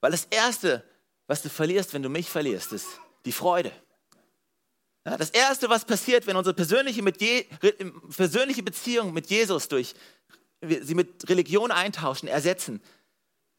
Weil 0.00 0.10
das 0.10 0.24
Erste, 0.24 0.84
was 1.26 1.42
du 1.42 1.48
verlierst, 1.48 1.94
wenn 1.94 2.02
du 2.02 2.08
mich 2.08 2.28
verlierst, 2.28 2.72
ist 2.72 2.86
die 3.24 3.32
Freude. 3.32 3.70
Ja, 5.06 5.16
das 5.16 5.30
Erste, 5.30 5.68
was 5.68 5.84
passiert, 5.84 6.26
wenn 6.26 6.36
unsere 6.36 6.54
persönliche, 6.54 7.02
Je, 7.18 7.46
persönliche 8.16 8.62
Beziehung 8.62 9.12
mit 9.12 9.28
Jesus 9.30 9.68
durch 9.68 9.94
sie 10.60 10.94
mit 10.94 11.28
Religion 11.28 11.70
eintauschen, 11.70 12.28
ersetzen, 12.28 12.80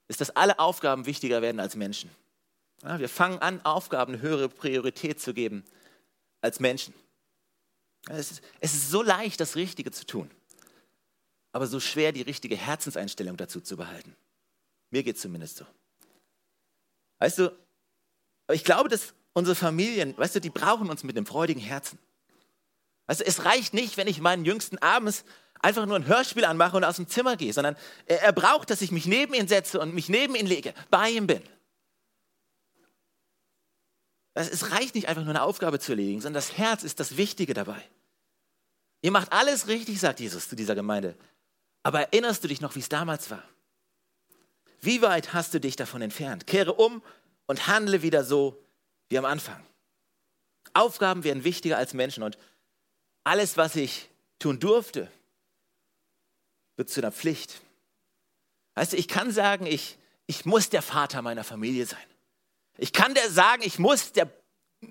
ist, 0.08 0.22
dass 0.22 0.30
alle 0.32 0.60
Aufgaben 0.60 1.06
wichtiger 1.06 1.42
werden 1.42 1.60
als 1.60 1.76
Menschen. 1.76 2.10
Ja, 2.84 3.00
wir 3.00 3.10
fangen 3.10 3.40
an, 3.40 3.64
Aufgaben 3.64 4.22
höhere 4.22 4.50
Priorität 4.50 5.20
zu 5.20 5.34
geben 5.34 5.64
als 6.42 6.60
Menschen. 6.60 6.94
Es, 8.10 8.32
ist, 8.32 8.42
es 8.60 8.74
ist 8.74 8.90
so 8.90 9.04
leicht, 9.04 9.40
das 9.40 9.56
Richtige 9.56 9.92
zu 9.92 10.06
tun, 10.06 10.30
aber 11.52 11.68
so 11.68 11.80
schwer, 11.80 12.12
die 12.12 12.24
richtige 12.24 12.58
Herzenseinstellung 12.58 13.38
dazu 13.38 13.62
zu 13.62 13.78
behalten. 13.78 14.16
Mir 14.90 15.04
geht 15.04 15.16
es 15.16 15.22
zumindest 15.22 15.58
so. 15.58 15.66
Weißt 17.20 17.38
du, 17.38 17.56
ich 18.52 18.64
glaube, 18.64 18.90
dass 18.90 19.14
unsere 19.34 19.56
Familien, 19.56 20.18
weißt 20.18 20.36
du, 20.36 20.42
die 20.42 20.50
brauchen 20.50 20.90
uns 20.90 21.04
mit 21.04 21.16
einem 21.16 21.26
freudigen 21.26 21.62
Herzen. 21.62 22.00
Weißt 23.06 23.22
du, 23.22 23.26
es 23.26 23.46
reicht 23.46 23.74
nicht, 23.74 23.98
wenn 23.98 24.08
ich 24.08 24.20
meinen 24.20 24.44
Jüngsten 24.44 24.78
abends 24.80 25.24
einfach 25.62 25.86
nur 25.86 25.96
ein 25.96 26.08
Hörspiel 26.08 26.46
anmache 26.46 26.78
und 26.78 26.84
aus 26.84 26.96
dem 26.96 27.08
Zimmer 27.08 27.38
gehe, 27.38 27.54
sondern 27.54 27.76
er, 28.06 28.24
er 28.24 28.34
braucht, 28.34 28.70
dass 28.70 28.82
ich 28.82 28.92
mich 28.92 29.06
neben 29.06 29.34
ihn 29.34 29.48
setze 29.48 29.80
und 29.80 29.94
mich 29.94 30.10
neben 30.10 30.36
ihn 30.36 30.48
lege, 30.48 30.74
bei 30.90 31.10
ihm 31.10 31.28
bin. 31.28 31.42
Es 34.34 34.72
reicht 34.72 34.96
nicht 34.96 35.10
einfach 35.10 35.24
nur 35.24 35.32
eine 35.32 35.44
Aufgabe 35.44 35.80
zu 35.80 35.92
erledigen, 35.92 36.22
sondern 36.22 36.42
das 36.42 36.58
Herz 36.58 36.84
ist 36.84 37.00
das 37.00 37.18
Wichtige 37.18 37.54
dabei. 37.54 37.82
Ihr 39.02 39.12
macht 39.12 39.34
alles 39.34 39.68
richtig, 39.68 40.00
sagt 40.00 40.20
Jesus 40.20 40.48
zu 40.48 40.56
dieser 40.56 40.76
Gemeinde. 40.76 41.16
Aber 41.84 42.02
erinnerst 42.02 42.44
du 42.44 42.48
dich 42.48 42.62
noch, 42.62 42.76
wie 42.76 42.80
es 42.80 42.90
damals 42.90 43.30
war? 43.30 43.44
Wie 44.80 45.02
weit 45.02 45.34
hast 45.34 45.54
du 45.54 45.60
dich 45.60 45.76
davon 45.76 46.02
entfernt? 46.02 46.48
Kehre 46.48 46.74
um 46.74 47.04
und 47.46 47.68
handle 47.68 48.02
wieder 48.04 48.24
so, 48.24 48.64
wie 49.10 49.18
am 49.18 49.26
Anfang. 49.26 49.64
Aufgaben 50.74 51.24
werden 51.24 51.44
wichtiger 51.44 51.78
als 51.78 51.94
Menschen 51.94 52.24
und 52.24 52.38
alles, 53.24 53.58
was 53.58 53.76
ich 53.76 54.10
tun 54.40 54.60
durfte, 54.60 55.12
wird 56.76 56.90
zu 56.90 57.02
einer 57.02 57.12
Pflicht. 57.12 57.62
Weißt 58.76 58.94
du, 58.94 58.98
ich 58.98 59.08
kann 59.08 59.32
sagen, 59.32 59.66
ich, 59.66 59.98
ich 60.28 60.46
muss 60.46 60.70
der 60.70 60.82
Vater 60.82 61.22
meiner 61.22 61.44
Familie 61.44 61.86
sein. 61.86 62.00
Ich 62.78 62.94
kann 62.94 63.14
der 63.14 63.30
sagen, 63.30 63.64
ich 63.64 63.80
muss 63.80 64.14
der 64.14 64.32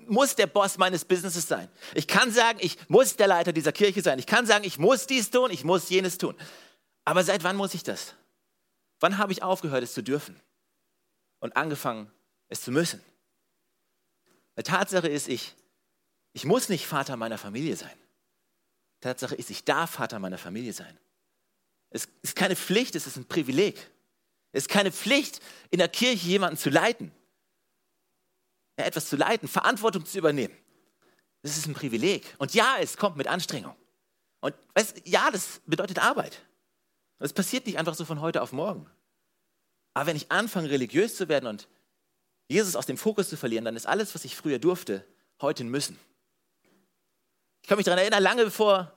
muss 0.07 0.35
der 0.35 0.47
Boss 0.47 0.77
meines 0.77 1.05
Businesses 1.05 1.47
sein. 1.47 1.69
Ich 1.93 2.07
kann 2.07 2.31
sagen, 2.31 2.59
ich 2.61 2.77
muss 2.89 3.17
der 3.17 3.27
Leiter 3.27 3.51
dieser 3.51 3.71
Kirche 3.71 4.01
sein. 4.01 4.19
Ich 4.19 4.25
kann 4.25 4.45
sagen, 4.45 4.63
ich 4.63 4.77
muss 4.77 5.05
dies 5.05 5.29
tun, 5.31 5.51
ich 5.51 5.63
muss 5.63 5.89
jenes 5.89 6.17
tun. 6.17 6.35
Aber 7.03 7.23
seit 7.23 7.43
wann 7.43 7.57
muss 7.57 7.73
ich 7.73 7.83
das? 7.83 8.15
Wann 8.99 9.17
habe 9.17 9.31
ich 9.33 9.43
aufgehört, 9.43 9.83
es 9.83 9.93
zu 9.93 10.01
dürfen? 10.01 10.39
Und 11.39 11.57
angefangen, 11.57 12.09
es 12.47 12.61
zu 12.61 12.71
müssen? 12.71 13.03
Die 14.57 14.63
Tatsache 14.63 15.07
ist, 15.07 15.27
ich, 15.27 15.55
ich 16.33 16.45
muss 16.45 16.69
nicht 16.69 16.85
Vater 16.85 17.17
meiner 17.17 17.37
Familie 17.37 17.75
sein. 17.75 17.97
Tatsache 19.01 19.35
ist, 19.35 19.49
ich 19.49 19.65
darf 19.65 19.91
Vater 19.91 20.19
meiner 20.19 20.37
Familie 20.37 20.71
sein. 20.71 20.97
Es 21.91 22.07
ist 22.21 22.35
keine 22.35 22.55
Pflicht, 22.55 22.95
es 22.95 23.05
ist 23.05 23.17
ein 23.17 23.25
Privileg. 23.25 23.91
Es 24.51 24.63
ist 24.63 24.69
keine 24.69 24.91
Pflicht, 24.91 25.39
in 25.69 25.77
der 25.77 25.89
Kirche 25.89 26.27
jemanden 26.27 26.57
zu 26.57 26.69
leiten. 26.69 27.11
Ja, 28.79 28.85
etwas 28.85 29.07
zu 29.07 29.17
leiten, 29.17 29.47
Verantwortung 29.47 30.05
zu 30.05 30.17
übernehmen. 30.17 30.55
Das 31.43 31.57
ist 31.57 31.67
ein 31.67 31.73
Privileg. 31.73 32.35
Und 32.37 32.53
ja, 32.53 32.77
es 32.79 32.97
kommt 32.97 33.17
mit 33.17 33.27
Anstrengung. 33.27 33.75
Und 34.39 34.55
weißt, 34.73 35.01
ja, 35.05 35.29
das 35.31 35.61
bedeutet 35.65 35.99
Arbeit. 35.99 36.41
Das 37.19 37.33
passiert 37.33 37.65
nicht 37.65 37.77
einfach 37.77 37.93
so 37.93 38.05
von 38.05 38.21
heute 38.21 38.41
auf 38.41 38.51
morgen. 38.51 38.89
Aber 39.93 40.07
wenn 40.07 40.15
ich 40.15 40.31
anfange, 40.31 40.69
religiös 40.69 41.15
zu 41.15 41.27
werden 41.29 41.47
und 41.47 41.67
Jesus 42.47 42.75
aus 42.75 42.85
dem 42.85 42.97
Fokus 42.97 43.29
zu 43.29 43.37
verlieren, 43.37 43.65
dann 43.65 43.75
ist 43.75 43.85
alles, 43.85 44.15
was 44.15 44.25
ich 44.25 44.35
früher 44.35 44.59
durfte, 44.59 45.05
heute 45.41 45.63
Müssen. 45.63 45.99
Ich 47.61 47.67
kann 47.67 47.77
mich 47.77 47.85
daran 47.85 47.99
erinnern, 47.99 48.23
lange 48.23 48.45
bevor 48.45 48.91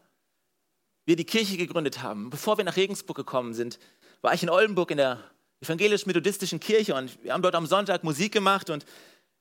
wir 1.07 1.17
die 1.17 1.25
Kirche 1.25 1.57
gegründet 1.57 2.03
haben, 2.03 2.31
bevor 2.31 2.57
wir 2.57 2.65
nach 2.65 2.77
Regensburg 2.77 3.17
gekommen 3.17 3.55
sind, 3.55 3.79
war 4.23 4.35
ich 4.35 4.43
in 4.43 4.51
Oldenburg 4.51 4.91
in 4.91 4.97
der 4.97 5.19
evangelisch-methodistischen 5.61 6.61
Kirche 6.61 6.95
und 6.95 7.23
wir 7.23 7.33
haben 7.33 7.43
dort 7.43 7.55
am 7.55 7.67
Sonntag 7.67 8.05
Musik 8.05 8.33
gemacht 8.33 8.71
und 8.71 8.85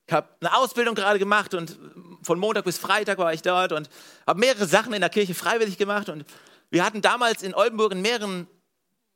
ich 0.05 0.13
habe 0.13 0.27
eine 0.41 0.55
Ausbildung 0.57 0.95
gerade 0.95 1.19
gemacht 1.19 1.53
und 1.53 1.77
von 2.21 2.37
Montag 2.37 2.65
bis 2.65 2.77
Freitag 2.77 3.17
war 3.17 3.33
ich 3.33 3.41
dort 3.41 3.71
und 3.71 3.89
habe 4.27 4.39
mehrere 4.39 4.65
Sachen 4.67 4.93
in 4.93 5.01
der 5.01 5.09
Kirche 5.09 5.33
freiwillig 5.33 5.77
gemacht 5.77 6.09
und 6.09 6.25
wir 6.69 6.83
hatten 6.83 7.01
damals 7.01 7.43
in 7.43 7.53
Oldenburg 7.53 7.93
in 7.93 8.01
mehreren, 8.01 8.47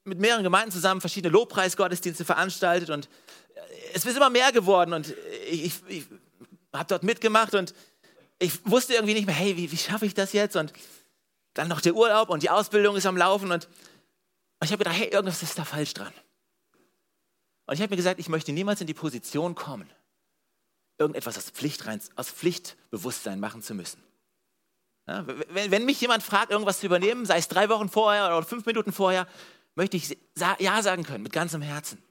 mit 0.03 0.19
mehreren 0.19 0.43
Gemeinden 0.43 0.71
zusammen 0.71 1.01
verschiedene 1.01 1.33
Lobpreisgottesdienste 1.33 2.23
veranstaltet 2.23 2.89
und 2.89 3.09
es 3.93 4.05
ist 4.05 4.15
immer 4.15 4.29
mehr 4.29 4.51
geworden 4.51 4.93
und 4.93 5.13
ich, 5.49 5.65
ich, 5.65 5.73
ich 5.87 6.05
habe 6.73 6.87
dort 6.87 7.03
mitgemacht 7.03 7.55
und 7.55 7.73
ich 8.39 8.53
wusste 8.65 8.93
irgendwie 8.93 9.15
nicht 9.15 9.25
mehr, 9.25 9.35
hey, 9.35 9.57
wie, 9.57 9.71
wie 9.71 9.77
schaffe 9.77 10.05
ich 10.05 10.13
das 10.13 10.33
jetzt? 10.33 10.55
Und 10.55 10.71
dann 11.57 11.67
noch 11.67 11.81
der 11.81 11.95
Urlaub 11.95 12.29
und 12.29 12.43
die 12.43 12.49
Ausbildung 12.49 12.95
ist 12.95 13.05
am 13.05 13.17
Laufen 13.17 13.51
und 13.51 13.67
ich 14.63 14.71
habe 14.71 14.83
gedacht, 14.83 14.97
hey, 14.97 15.07
irgendwas 15.07 15.43
ist 15.43 15.57
da 15.57 15.65
falsch 15.65 15.93
dran. 15.93 16.13
Und 17.65 17.73
ich 17.75 17.81
habe 17.81 17.89
mir 17.89 17.97
gesagt, 17.97 18.19
ich 18.19 18.29
möchte 18.29 18.51
niemals 18.51 18.79
in 18.79 18.87
die 18.87 18.93
Position 18.93 19.55
kommen, 19.55 19.89
irgendetwas 20.97 21.37
aus, 21.37 21.49
Pflicht 21.49 21.85
rein, 21.85 22.01
aus 22.15 22.29
Pflichtbewusstsein 22.29 23.39
machen 23.39 23.61
zu 23.61 23.73
müssen. 23.73 24.01
Ja, 25.07 25.25
wenn, 25.27 25.71
wenn, 25.71 25.85
mich 25.85 25.99
jemand 26.01 26.21
fragt, 26.21 26.51
irgendwas 26.51 26.79
zu 26.79 26.85
übernehmen, 26.85 27.25
sei 27.25 27.37
es 27.37 27.47
drei 27.47 27.69
Wochen 27.69 27.89
vorher 27.89 28.37
oder 28.37 28.45
fünf 28.45 28.65
Minuten 28.65 28.91
vorher, 28.91 29.27
möchte 29.75 29.97
ich 29.97 30.17
Ja 30.35 30.81
sagen 30.81 31.03
können, 31.03 31.23
mit 31.23 31.33
ganzem 31.33 31.61
Herzen. 31.61 32.01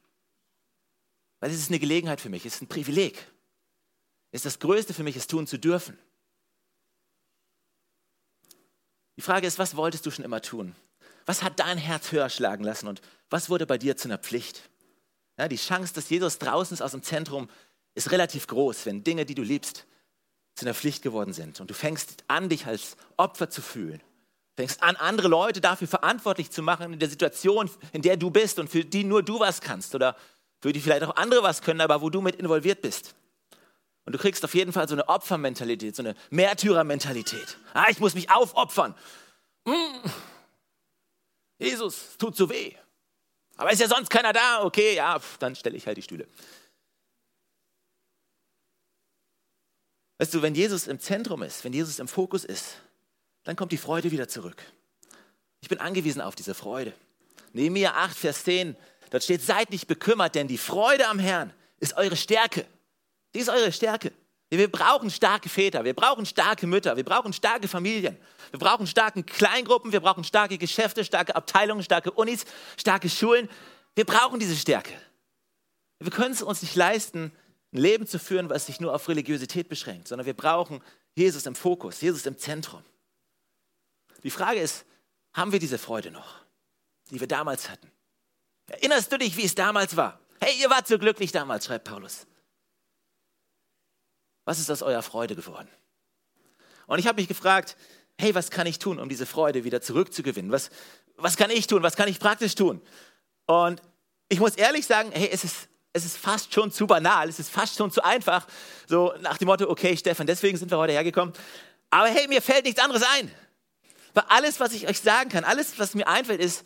Weil 1.41 1.51
es 1.51 1.59
ist 1.59 1.69
eine 1.71 1.79
Gelegenheit 1.79 2.21
für 2.21 2.31
mich, 2.31 2.45
es 2.47 2.57
ist 2.57 2.63
ein 2.63 2.69
Privileg. 2.69 3.17
Es 4.33 4.41
ist 4.41 4.47
das 4.47 4.59
Größte 4.59 4.93
für 4.93 5.03
mich, 5.03 5.17
es 5.17 5.27
tun 5.27 5.47
zu 5.47 5.59
dürfen. 5.59 5.99
Die 9.17 9.23
Frage 9.23 9.47
ist, 9.47 9.59
was 9.59 9.77
wolltest 9.77 10.07
du 10.07 10.11
schon 10.11 10.25
immer 10.25 10.43
tun? 10.43 10.75
Was 11.25 11.43
hat 11.43 11.59
dein 11.59 11.79
Herz 11.79 12.13
höher 12.13 12.29
schlagen 12.29 12.65
lassen 12.65 12.87
und 12.87 13.01
was 13.31 13.51
wurde 13.51 13.67
bei 13.67 13.79
dir 13.79 13.97
zu 13.97 14.09
einer 14.09 14.19
Pflicht? 14.19 14.71
Ja, 15.39 15.49
die 15.49 15.57
Chance, 15.57 15.93
dass 15.95 16.09
Jesus 16.09 16.39
draußen 16.39 16.75
ist 16.75 16.83
aus 16.83 16.93
dem 16.93 17.03
Zentrum, 17.03 17.49
ist 17.95 18.13
relativ 18.13 18.47
groß, 18.47 18.87
wenn 18.87 19.05
Dinge, 19.05 19.27
die 19.27 19.35
du 19.35 19.43
liebst, 19.43 19.87
zu 20.55 20.65
einer 20.65 20.75
Pflicht 20.75 21.03
geworden 21.03 21.33
sind. 21.33 21.61
Und 21.61 21.69
du 21.69 21.75
fängst 21.75 22.25
an, 22.29 22.49
dich 22.49 22.67
als 22.67 22.97
Opfer 23.17 23.51
zu 23.51 23.61
fühlen. 23.61 24.01
Fängst 24.57 24.83
an, 24.83 24.97
andere 24.97 25.29
Leute 25.29 25.61
dafür 25.61 25.89
verantwortlich 25.89 26.51
zu 26.51 26.63
machen 26.63 26.93
in 26.93 26.99
der 26.99 27.11
Situation, 27.11 27.71
in 27.93 28.01
der 28.01 28.17
du 28.17 28.31
bist 28.31 28.59
und 28.59 28.71
für 28.71 28.85
die 28.85 29.05
nur 29.05 29.23
du 29.23 29.39
was 29.39 29.61
kannst 29.61 29.95
oder 29.95 30.17
für 30.61 30.73
die 30.73 30.81
vielleicht 30.81 31.03
auch 31.03 31.17
andere 31.17 31.43
was 31.43 31.61
können, 31.61 31.83
aber 31.83 32.01
wo 32.01 32.09
du 32.09 32.23
mit 32.23 32.37
involviert 32.37 32.81
bist. 32.81 33.15
Und 34.07 34.13
du 34.13 34.19
kriegst 34.19 34.45
auf 34.45 34.55
jeden 34.55 34.73
Fall 34.73 34.89
so 34.89 34.95
eine 34.95 35.09
Opfermentalität, 35.09 35.97
so 35.97 36.03
eine 36.03 36.15
Märtyrermentalität. 36.31 37.59
Ah, 37.75 37.87
ich 37.91 37.99
muss 37.99 38.15
mich 38.15 38.31
aufopfern. 38.31 38.95
Mm. 39.65 39.73
Jesus, 41.59 42.17
tut 42.17 42.37
so 42.37 42.49
weh. 42.49 42.73
Aber 43.57 43.73
ist 43.73 43.81
ja 43.81 43.89
sonst 43.89 44.09
keiner 44.09 44.33
da? 44.33 44.63
Okay, 44.63 44.95
ja, 44.95 45.21
dann 45.41 45.57
stelle 45.57 45.77
ich 45.77 45.87
halt 45.89 45.97
die 45.97 46.03
Stühle. 46.03 46.29
Weißt 50.19 50.33
du, 50.33 50.41
wenn 50.41 50.55
Jesus 50.55 50.87
im 50.87 51.01
Zentrum 51.01 51.43
ist, 51.43 51.65
wenn 51.65 51.73
Jesus 51.73 51.99
im 51.99 52.07
Fokus 52.07 52.45
ist, 52.45 52.77
dann 53.43 53.57
kommt 53.57 53.73
die 53.73 53.77
Freude 53.77 54.13
wieder 54.13 54.29
zurück. 54.29 54.63
Ich 55.61 55.69
bin 55.69 55.81
angewiesen 55.81 56.21
auf 56.21 56.37
diese 56.37 56.55
Freude. 56.55 56.95
Nehemiah 57.53 57.95
8, 57.95 58.17
Vers 58.17 58.45
10, 58.45 58.77
dort 59.11 59.25
steht, 59.25 59.43
seid 59.43 59.71
nicht 59.71 59.89
bekümmert, 59.89 60.37
denn 60.37 60.47
die 60.47 60.59
Freude 60.59 61.09
am 61.09 61.19
Herrn 61.19 61.53
ist 61.81 61.97
eure 61.97 62.17
Stärke. 62.17 62.67
Die 63.35 63.41
ist 63.41 63.49
eure 63.49 63.73
Stärke. 63.73 64.13
Wir 64.49 64.71
brauchen 64.71 65.11
starke 65.11 65.49
Väter, 65.49 65.85
wir 65.85 65.95
brauchen 65.95 66.25
starke 66.25 66.69
Mütter, 66.69 66.97
wir 66.97 67.05
brauchen 67.05 67.33
starke 67.33 67.67
Familien, 67.67 68.17
wir 68.51 68.61
brauchen 68.61 68.87
starke 68.87 69.25
Kleingruppen, 69.25 69.91
wir 69.91 70.01
brauchen 70.01 70.23
starke 70.23 70.57
Geschäfte, 70.57 71.05
starke 71.05 71.35
Abteilungen, 71.35 71.83
starke 71.83 72.13
Unis, 72.13 72.45
starke 72.77 73.09
Schulen. 73.09 73.49
Wir 73.97 74.05
brauchen 74.05 74.39
diese 74.39 74.55
Stärke. 74.55 74.93
Wir 75.99 76.13
können 76.13 76.33
es 76.33 76.43
uns 76.43 76.63
nicht 76.63 76.77
leisten, 76.77 77.33
ein 77.73 77.79
Leben 77.79 78.07
zu 78.07 78.21
führen, 78.21 78.49
was 78.49 78.67
sich 78.67 78.79
nur 78.79 78.95
auf 78.95 79.09
Religiosität 79.09 79.69
beschränkt, 79.69 80.07
sondern 80.07 80.27
wir 80.27 80.35
brauchen 80.35 80.81
Jesus 81.15 81.47
im 81.47 81.57
Fokus, 81.57 82.01
Jesus 82.01 82.25
im 82.27 82.39
Zentrum. 82.39 82.85
Die 84.23 84.31
Frage 84.31 84.61
ist, 84.61 84.85
haben 85.33 85.51
wir 85.51 85.59
diese 85.59 85.79
Freude 85.79 86.11
noch, 86.13 86.37
die 87.11 87.19
wir 87.19 87.27
damals 87.27 87.69
hatten? 87.69 87.91
Erinnerst 88.69 89.11
du 89.11 89.19
dich, 89.19 89.37
wie 89.37 89.45
es 89.45 89.55
damals 89.55 89.97
war? 89.97 90.21
Hey, 90.41 90.55
ihr 90.61 90.71
wart 90.71 90.87
so 90.87 90.99
glücklich 90.99 91.33
damals, 91.33 91.67
schreibt 91.67 91.85
Paulus. 91.85 92.27
Was 94.47 94.59
ist 94.61 94.71
aus 94.71 94.81
eurer 94.81 95.03
Freude 95.03 95.37
geworden? 95.37 95.69
Und 96.87 96.99
ich 96.99 97.07
habe 97.07 97.21
mich 97.21 97.29
gefragt, 97.29 97.77
hey, 98.19 98.35
was 98.35 98.51
kann 98.51 98.67
ich 98.67 98.79
tun, 98.79 98.99
um 98.99 99.09
diese 99.09 99.27
Freude 99.27 99.65
wieder 99.65 99.83
zurückzugewinnen? 99.83 100.51
Was, 100.51 100.71
was 101.17 101.37
kann 101.37 101.51
ich 101.51 101.67
tun? 101.67 101.83
Was 101.83 101.97
kann 101.97 102.09
ich 102.09 102.19
praktisch 102.19 102.55
tun? 102.55 102.81
Und 103.47 103.83
ich 104.29 104.41
muss 104.41 104.55
ehrlich 104.55 104.87
sagen, 104.87 105.11
hey, 105.13 105.29
es 105.31 105.45
ist, 105.45 105.69
es 105.93 106.05
ist 106.05 106.17
fast 106.17 106.55
schon 106.55 106.71
zu 106.71 106.87
banal, 106.87 107.29
es 107.29 107.39
ist 107.39 107.51
fast 107.51 107.77
schon 107.77 107.91
zu 107.91 108.05
einfach. 108.05 108.47
So 108.87 109.13
nach 109.21 109.37
dem 109.37 109.47
Motto, 109.47 109.69
okay, 109.69 109.97
Stefan, 109.97 110.27
deswegen 110.27 110.57
sind 110.57 110.71
wir 110.71 110.79
heute 110.79 110.93
hergekommen. 110.93 111.35
Aber 111.91 112.09
hey, 112.09 112.29
mir 112.29 112.41
fällt 112.41 112.65
nichts 112.65 112.81
anderes 112.81 113.03
ein. 113.03 113.31
Weil 114.15 114.25
alles, 114.29 114.61
was 114.61 114.73
ich 114.73 114.89
euch 114.89 115.01
sagen 115.01 115.29
kann, 115.29 115.45
alles, 115.45 115.79
was 115.79 115.95
mir 115.95 116.07
einfällt, 116.07 116.41
ist, 116.41 116.65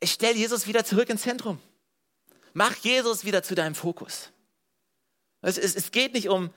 ich 0.00 0.12
stelle 0.12 0.34
Jesus 0.34 0.66
wieder 0.66 0.84
zurück 0.84 1.08
ins 1.08 1.22
Zentrum. 1.22 1.60
Mach 2.52 2.74
Jesus 2.76 3.24
wieder 3.24 3.42
zu 3.42 3.54
deinem 3.54 3.74
Fokus. 3.74 4.30
Es, 5.40 5.56
es, 5.56 5.76
es 5.76 5.90
geht 5.90 6.12
nicht 6.12 6.28
um 6.28 6.50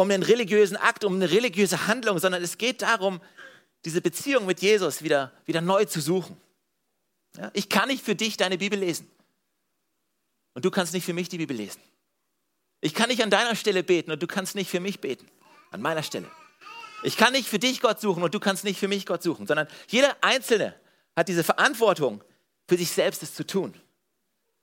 um 0.00 0.10
einen 0.10 0.22
religiösen 0.22 0.76
Akt, 0.76 1.04
um 1.04 1.14
eine 1.14 1.30
religiöse 1.30 1.86
Handlung, 1.86 2.18
sondern 2.18 2.42
es 2.42 2.58
geht 2.58 2.82
darum, 2.82 3.20
diese 3.84 4.00
Beziehung 4.00 4.46
mit 4.46 4.60
Jesus 4.60 5.02
wieder, 5.02 5.32
wieder 5.46 5.60
neu 5.60 5.84
zu 5.84 6.00
suchen. 6.00 6.36
Ja, 7.36 7.50
ich 7.54 7.68
kann 7.68 7.88
nicht 7.88 8.04
für 8.04 8.14
dich 8.14 8.36
deine 8.36 8.58
Bibel 8.58 8.78
lesen. 8.78 9.10
Und 10.54 10.64
du 10.64 10.70
kannst 10.70 10.92
nicht 10.92 11.04
für 11.04 11.12
mich 11.12 11.28
die 11.28 11.38
Bibel 11.38 11.56
lesen. 11.56 11.80
Ich 12.80 12.94
kann 12.94 13.08
nicht 13.08 13.22
an 13.22 13.30
deiner 13.30 13.54
Stelle 13.54 13.82
beten 13.82 14.10
und 14.10 14.22
du 14.22 14.26
kannst 14.26 14.54
nicht 14.54 14.70
für 14.70 14.80
mich 14.80 15.00
beten. 15.00 15.26
An 15.70 15.80
meiner 15.80 16.02
Stelle. 16.02 16.28
Ich 17.02 17.16
kann 17.16 17.32
nicht 17.32 17.48
für 17.48 17.58
dich 17.58 17.80
Gott 17.80 18.00
suchen 18.00 18.22
und 18.22 18.34
du 18.34 18.40
kannst 18.40 18.64
nicht 18.64 18.78
für 18.78 18.88
mich 18.88 19.06
Gott 19.06 19.22
suchen, 19.22 19.46
sondern 19.46 19.68
jeder 19.88 20.16
Einzelne 20.20 20.74
hat 21.16 21.28
diese 21.28 21.44
Verantwortung, 21.44 22.22
für 22.68 22.76
sich 22.76 22.90
selbst 22.90 23.22
es 23.22 23.34
zu 23.34 23.46
tun. 23.46 23.74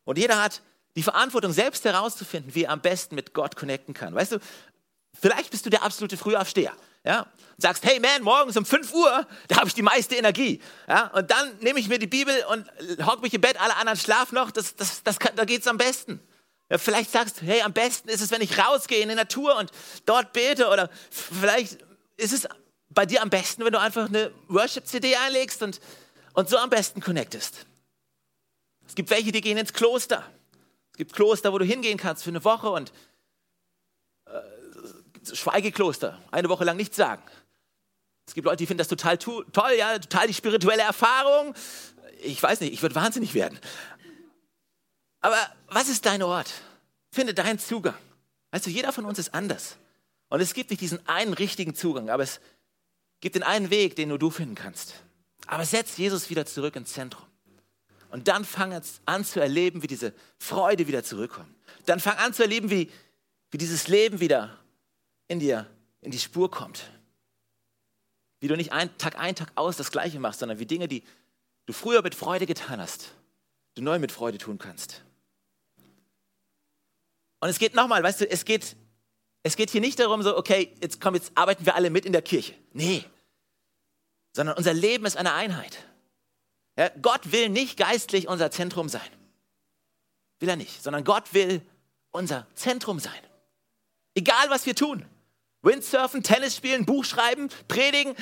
Und 0.04 0.18
jeder 0.18 0.42
hat 0.42 0.62
die 0.96 1.04
Verantwortung, 1.04 1.52
selbst 1.52 1.86
herauszufinden, 1.86 2.56
wie 2.56 2.64
er 2.64 2.72
am 2.72 2.82
besten 2.82 3.16
mit 3.16 3.34
Gott 3.34 3.56
connecten 3.56 3.94
kann. 3.94 4.16
Weißt 4.16 4.32
du, 4.32 4.40
Vielleicht 5.22 5.52
bist 5.52 5.66
du 5.66 5.70
der 5.70 5.84
absolute 5.84 6.18
Frühaufsteher. 6.18 6.74
Ja? 7.04 7.22
Und 7.22 7.62
sagst, 7.62 7.86
hey 7.86 8.00
man, 8.00 8.22
morgens 8.24 8.58
um 8.58 8.66
5 8.66 8.94
Uhr, 8.94 9.28
da 9.48 9.58
habe 9.58 9.68
ich 9.68 9.74
die 9.74 9.82
meiste 9.82 10.16
Energie. 10.16 10.62
Ja? 10.88 11.08
Und 11.08 11.32
dann 11.32 11.58
nehme 11.60 11.80
ich 11.80 11.88
mir 11.88 12.00
die 12.00 12.08
Bibel 12.08 12.36
und 12.52 12.68
hock 13.06 13.22
mich 13.22 13.34
im 13.34 13.42
Bett, 13.42 13.60
alle 13.60 13.76
anderen 13.78 13.98
schlafen 13.98 14.36
noch, 14.36 14.52
das, 14.52 14.76
das, 14.76 15.04
das 15.04 15.20
kann, 15.20 15.36
da 15.36 15.46
geht 15.46 15.62
es 15.62 15.68
am 15.68 15.78
besten. 15.78 16.20
Ja, 16.70 16.78
vielleicht 16.78 17.12
sagst 17.12 17.42
du, 17.42 17.46
hey, 17.46 17.62
am 17.62 17.72
besten 17.72 18.10
ist 18.10 18.22
es, 18.22 18.30
wenn 18.32 18.42
ich 18.42 18.58
rausgehe 18.58 19.02
in 19.02 19.10
die 19.10 19.16
Natur 19.16 19.58
und 19.58 19.72
dort 20.06 20.34
bete. 20.34 20.68
Oder 20.68 20.90
vielleicht 21.10 21.78
ist 22.18 22.34
es 22.34 22.48
bei 22.90 23.06
dir 23.06 23.22
am 23.22 23.30
besten, 23.30 23.64
wenn 23.64 23.72
du 23.72 23.80
einfach 23.80 24.10
eine 24.10 24.32
Worship-CD 24.50 25.16
einlegst 25.16 25.64
und, 25.64 25.80
und 26.34 26.50
so 26.50 26.58
am 26.58 26.70
besten 26.70 27.00
connectest. 27.00 27.66
Es 28.86 28.96
gibt 28.96 29.10
welche, 29.10 29.32
die 29.32 29.42
gehen 29.42 29.58
ins 29.58 29.72
Kloster. 29.72 30.26
Es 30.92 30.98
gibt 30.98 31.14
Kloster, 31.14 31.54
wo 31.54 31.58
du 31.58 31.66
hingehen 31.66 31.98
kannst 31.98 32.24
für 32.24 32.32
eine 32.32 32.44
Woche 32.44 32.70
und 32.70 32.92
Schweigekloster, 35.36 36.22
eine 36.32 36.50
Woche 36.50 36.64
lang 36.64 36.78
nichts 36.78 36.96
sagen. 36.96 37.24
Es 38.28 38.34
gibt 38.34 38.46
Leute, 38.46 38.58
die 38.58 38.68
finden 38.68 38.80
das 38.80 38.90
total 38.90 39.18
toll, 39.18 39.46
ja, 39.78 39.98
total 40.00 40.28
die 40.28 40.34
spirituelle 40.34 40.84
Erfahrung. 40.84 41.56
Ich 42.22 42.42
weiß 42.44 42.60
nicht, 42.60 42.74
ich 42.74 42.82
würde 42.82 42.96
wahnsinnig 42.96 43.34
werden. 43.34 43.58
Aber 45.22 45.38
was 45.68 45.88
ist 45.88 46.06
dein 46.06 46.22
Ort? 46.22 46.52
Finde 47.12 47.34
deinen 47.34 47.58
Zugang. 47.58 47.98
Weißt 48.52 48.66
du, 48.66 48.70
jeder 48.70 48.92
von 48.92 49.06
uns 49.06 49.18
ist 49.18 49.34
anders. 49.34 49.78
Und 50.30 50.42
es 50.42 50.54
gibt 50.54 50.70
nicht 50.70 50.82
diesen 50.82 51.06
einen 51.08 51.34
richtigen 51.34 51.74
Zugang, 51.74 52.10
aber 52.10 52.24
es 52.24 52.42
gibt 53.22 53.36
den 53.36 53.44
einen 53.44 53.70
Weg, 53.70 53.96
den 53.96 54.10
nur 54.10 54.20
du 54.20 54.30
finden 54.30 54.56
kannst. 54.56 54.94
Aber 55.48 55.66
setz 55.66 55.98
Jesus 55.98 56.30
wieder 56.30 56.46
zurück 56.46 56.76
ins 56.76 56.94
Zentrum. 56.94 57.26
Und 58.10 58.28
dann 58.28 58.46
fang 58.46 58.80
an 59.06 59.26
zu 59.26 59.40
erleben, 59.40 59.84
wie 59.84 59.88
diese 59.88 60.14
Freude 60.38 60.88
wieder 60.88 61.04
zurückkommt. 61.04 61.54
Dann 61.86 62.00
fang 62.00 62.18
an 62.18 62.34
zu 62.34 62.44
erleben, 62.44 62.70
wie, 62.70 62.92
wie 63.52 63.58
dieses 63.58 63.88
Leben 63.88 64.20
wieder 64.20 64.58
in 65.28 65.40
dir, 65.40 65.70
in 66.02 66.12
die 66.12 66.20
Spur 66.20 66.50
kommt. 66.50 66.90
Wie 68.40 68.48
du 68.48 68.56
nicht 68.56 68.72
ein, 68.72 68.96
Tag 68.98 69.18
ein, 69.18 69.36
Tag 69.36 69.52
aus 69.56 69.78
das 69.78 69.92
Gleiche 69.92 70.20
machst, 70.20 70.40
sondern 70.40 70.60
wie 70.60 70.66
Dinge, 70.66 70.88
die 70.88 71.04
du 71.66 71.74
früher 71.74 72.02
mit 72.02 72.16
Freude 72.16 72.46
getan 72.46 72.80
hast, 72.80 73.14
du 73.76 73.82
neu 73.82 74.00
mit 74.00 74.12
Freude 74.12 74.38
tun 74.38 74.58
kannst. 74.58 75.04
Und 77.40 77.50
es 77.50 77.60
geht 77.60 77.76
nochmal, 77.76 78.04
weißt 78.04 78.22
du, 78.22 78.30
es 78.30 78.46
geht, 78.46 78.76
es 79.44 79.56
geht 79.56 79.70
hier 79.70 79.82
nicht 79.82 80.00
darum, 80.00 80.22
so, 80.24 80.38
okay, 80.38 80.74
jetzt 80.82 81.02
komm, 81.02 81.16
jetzt 81.16 81.32
arbeiten 81.36 81.66
wir 81.66 81.76
alle 81.76 81.90
mit 81.90 82.06
in 82.06 82.14
der 82.14 82.22
Kirche. 82.22 82.54
Nee. 82.74 83.04
Sondern 84.34 84.56
unser 84.58 84.74
Leben 84.74 85.06
ist 85.06 85.18
eine 85.18 85.34
Einheit. 85.34 85.78
Ja, 86.78 86.90
Gott 87.02 87.32
will 87.32 87.50
nicht 87.50 87.78
geistlich 87.78 88.28
unser 88.28 88.52
Zentrum 88.52 88.88
sein. 88.88 89.10
Will 90.40 90.50
er 90.50 90.56
nicht, 90.56 90.84
sondern 90.84 91.04
Gott 91.04 91.34
will 91.34 91.62
unser 92.12 92.48
Zentrum 92.54 93.00
sein. 93.00 93.20
Egal, 94.14 94.50
was 94.50 94.66
wir 94.66 94.76
tun. 94.76 95.06
Windsurfen, 95.68 96.24
Tennis 96.24 96.56
spielen, 96.56 96.86
Buch 96.86 97.06
schreiben, 97.06 97.50
predigen, 97.68 98.16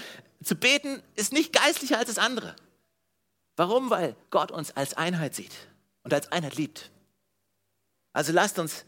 zu 0.44 0.56
beten, 0.56 1.02
ist 1.16 1.32
nicht 1.32 1.54
geistlicher 1.54 1.98
als 1.98 2.08
das 2.08 2.18
andere. 2.18 2.56
Warum? 3.56 3.90
Weil 3.90 4.16
Gott 4.32 4.52
uns 4.52 4.72
als 4.72 4.96
Einheit 4.96 5.34
sieht 5.34 5.54
und 6.04 6.14
als 6.14 6.32
Einheit 6.32 6.56
liebt. 6.56 6.92
Also 8.12 8.34
lasst 8.34 8.60
uns, 8.60 8.86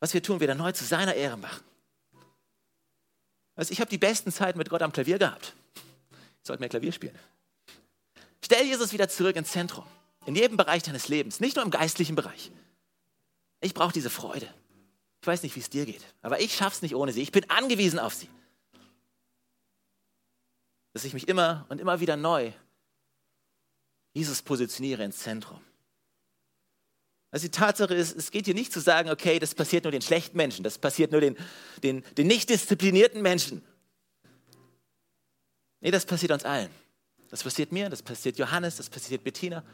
was 0.00 0.12
wir 0.12 0.22
tun, 0.22 0.40
wieder 0.40 0.54
neu 0.54 0.72
zu 0.72 0.84
seiner 0.84 1.14
Ehre 1.14 1.36
machen. 1.36 1.64
Also 3.56 3.72
ich 3.72 3.80
habe 3.80 3.90
die 3.90 3.98
besten 3.98 4.32
Zeiten 4.32 4.58
mit 4.58 4.68
Gott 4.68 4.82
am 4.82 4.92
Klavier 4.92 5.18
gehabt. 5.18 5.54
Ich 6.14 6.46
sollte 6.46 6.60
mehr 6.60 6.68
Klavier 6.68 6.92
spielen. 6.92 7.18
Stell 8.44 8.64
Jesus 8.64 8.92
wieder 8.92 9.08
zurück 9.08 9.36
ins 9.36 9.52
Zentrum, 9.52 9.86
in 10.26 10.34
jedem 10.34 10.56
Bereich 10.56 10.82
deines 10.82 11.08
Lebens, 11.08 11.40
nicht 11.40 11.56
nur 11.56 11.64
im 11.64 11.70
geistlichen 11.70 12.16
Bereich. 12.16 12.50
Ich 13.60 13.72
brauche 13.72 13.92
diese 13.92 14.10
Freude. 14.10 14.52
Ich 15.24 15.26
weiß 15.26 15.42
nicht, 15.42 15.56
wie 15.56 15.60
es 15.60 15.70
dir 15.70 15.86
geht, 15.86 16.02
aber 16.20 16.38
ich 16.40 16.54
schaffe 16.54 16.76
es 16.76 16.82
nicht 16.82 16.94
ohne 16.94 17.10
sie. 17.10 17.22
Ich 17.22 17.32
bin 17.32 17.48
angewiesen 17.48 17.98
auf 17.98 18.12
sie. 18.12 18.28
Dass 20.92 21.06
ich 21.06 21.14
mich 21.14 21.28
immer 21.28 21.64
und 21.70 21.80
immer 21.80 21.98
wieder 21.98 22.14
neu 22.14 22.52
Jesus 24.12 24.42
positioniere 24.42 25.02
ins 25.02 25.16
Zentrum. 25.16 25.62
Also 27.30 27.46
die 27.46 27.52
Tatsache 27.52 27.94
ist, 27.94 28.14
es 28.14 28.32
geht 28.32 28.44
hier 28.44 28.52
nicht 28.52 28.70
zu 28.70 28.80
sagen, 28.80 29.08
okay, 29.08 29.38
das 29.38 29.54
passiert 29.54 29.84
nur 29.84 29.92
den 29.92 30.02
schlechten 30.02 30.36
Menschen, 30.36 30.62
das 30.62 30.76
passiert 30.76 31.10
nur 31.10 31.22
den, 31.22 31.38
den, 31.82 32.04
den 32.18 32.26
nicht 32.26 32.50
disziplinierten 32.50 33.22
Menschen. 33.22 33.62
Nee, 35.80 35.90
das 35.90 36.04
passiert 36.04 36.32
uns 36.32 36.44
allen. 36.44 36.68
Das 37.30 37.42
passiert 37.42 37.72
mir, 37.72 37.88
das 37.88 38.02
passiert 38.02 38.36
Johannes, 38.36 38.76
das 38.76 38.90
passiert 38.90 39.24
Bettina, 39.24 39.64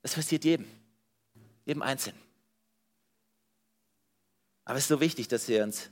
das 0.00 0.14
passiert 0.14 0.46
jedem, 0.46 0.64
jedem 1.66 1.82
Einzelnen. 1.82 2.27
Aber 4.68 4.76
es 4.76 4.84
ist 4.84 4.88
so 4.88 5.00
wichtig, 5.00 5.28
dass 5.28 5.48
wir 5.48 5.64
uns 5.64 5.88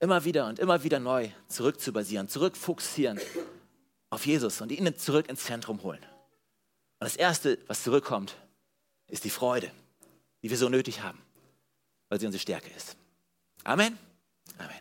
immer 0.00 0.26
wieder 0.26 0.48
und 0.48 0.58
immer 0.58 0.84
wieder 0.84 1.00
neu 1.00 1.30
zurückzubasieren, 1.48 2.28
zurückfokussieren 2.28 3.18
auf 4.10 4.26
Jesus 4.26 4.60
und 4.60 4.70
ihn 4.70 4.94
zurück 4.98 5.30
ins 5.30 5.44
Zentrum 5.44 5.82
holen. 5.82 6.02
Und 6.02 7.04
das 7.06 7.16
Erste, 7.16 7.58
was 7.68 7.82
zurückkommt, 7.82 8.36
ist 9.08 9.24
die 9.24 9.30
Freude, 9.30 9.70
die 10.42 10.50
wir 10.50 10.58
so 10.58 10.68
nötig 10.68 11.00
haben, 11.00 11.22
weil 12.10 12.20
sie 12.20 12.26
unsere 12.26 12.42
Stärke 12.42 12.68
ist. 12.76 12.98
Amen. 13.64 13.86
Amen. 13.86 14.05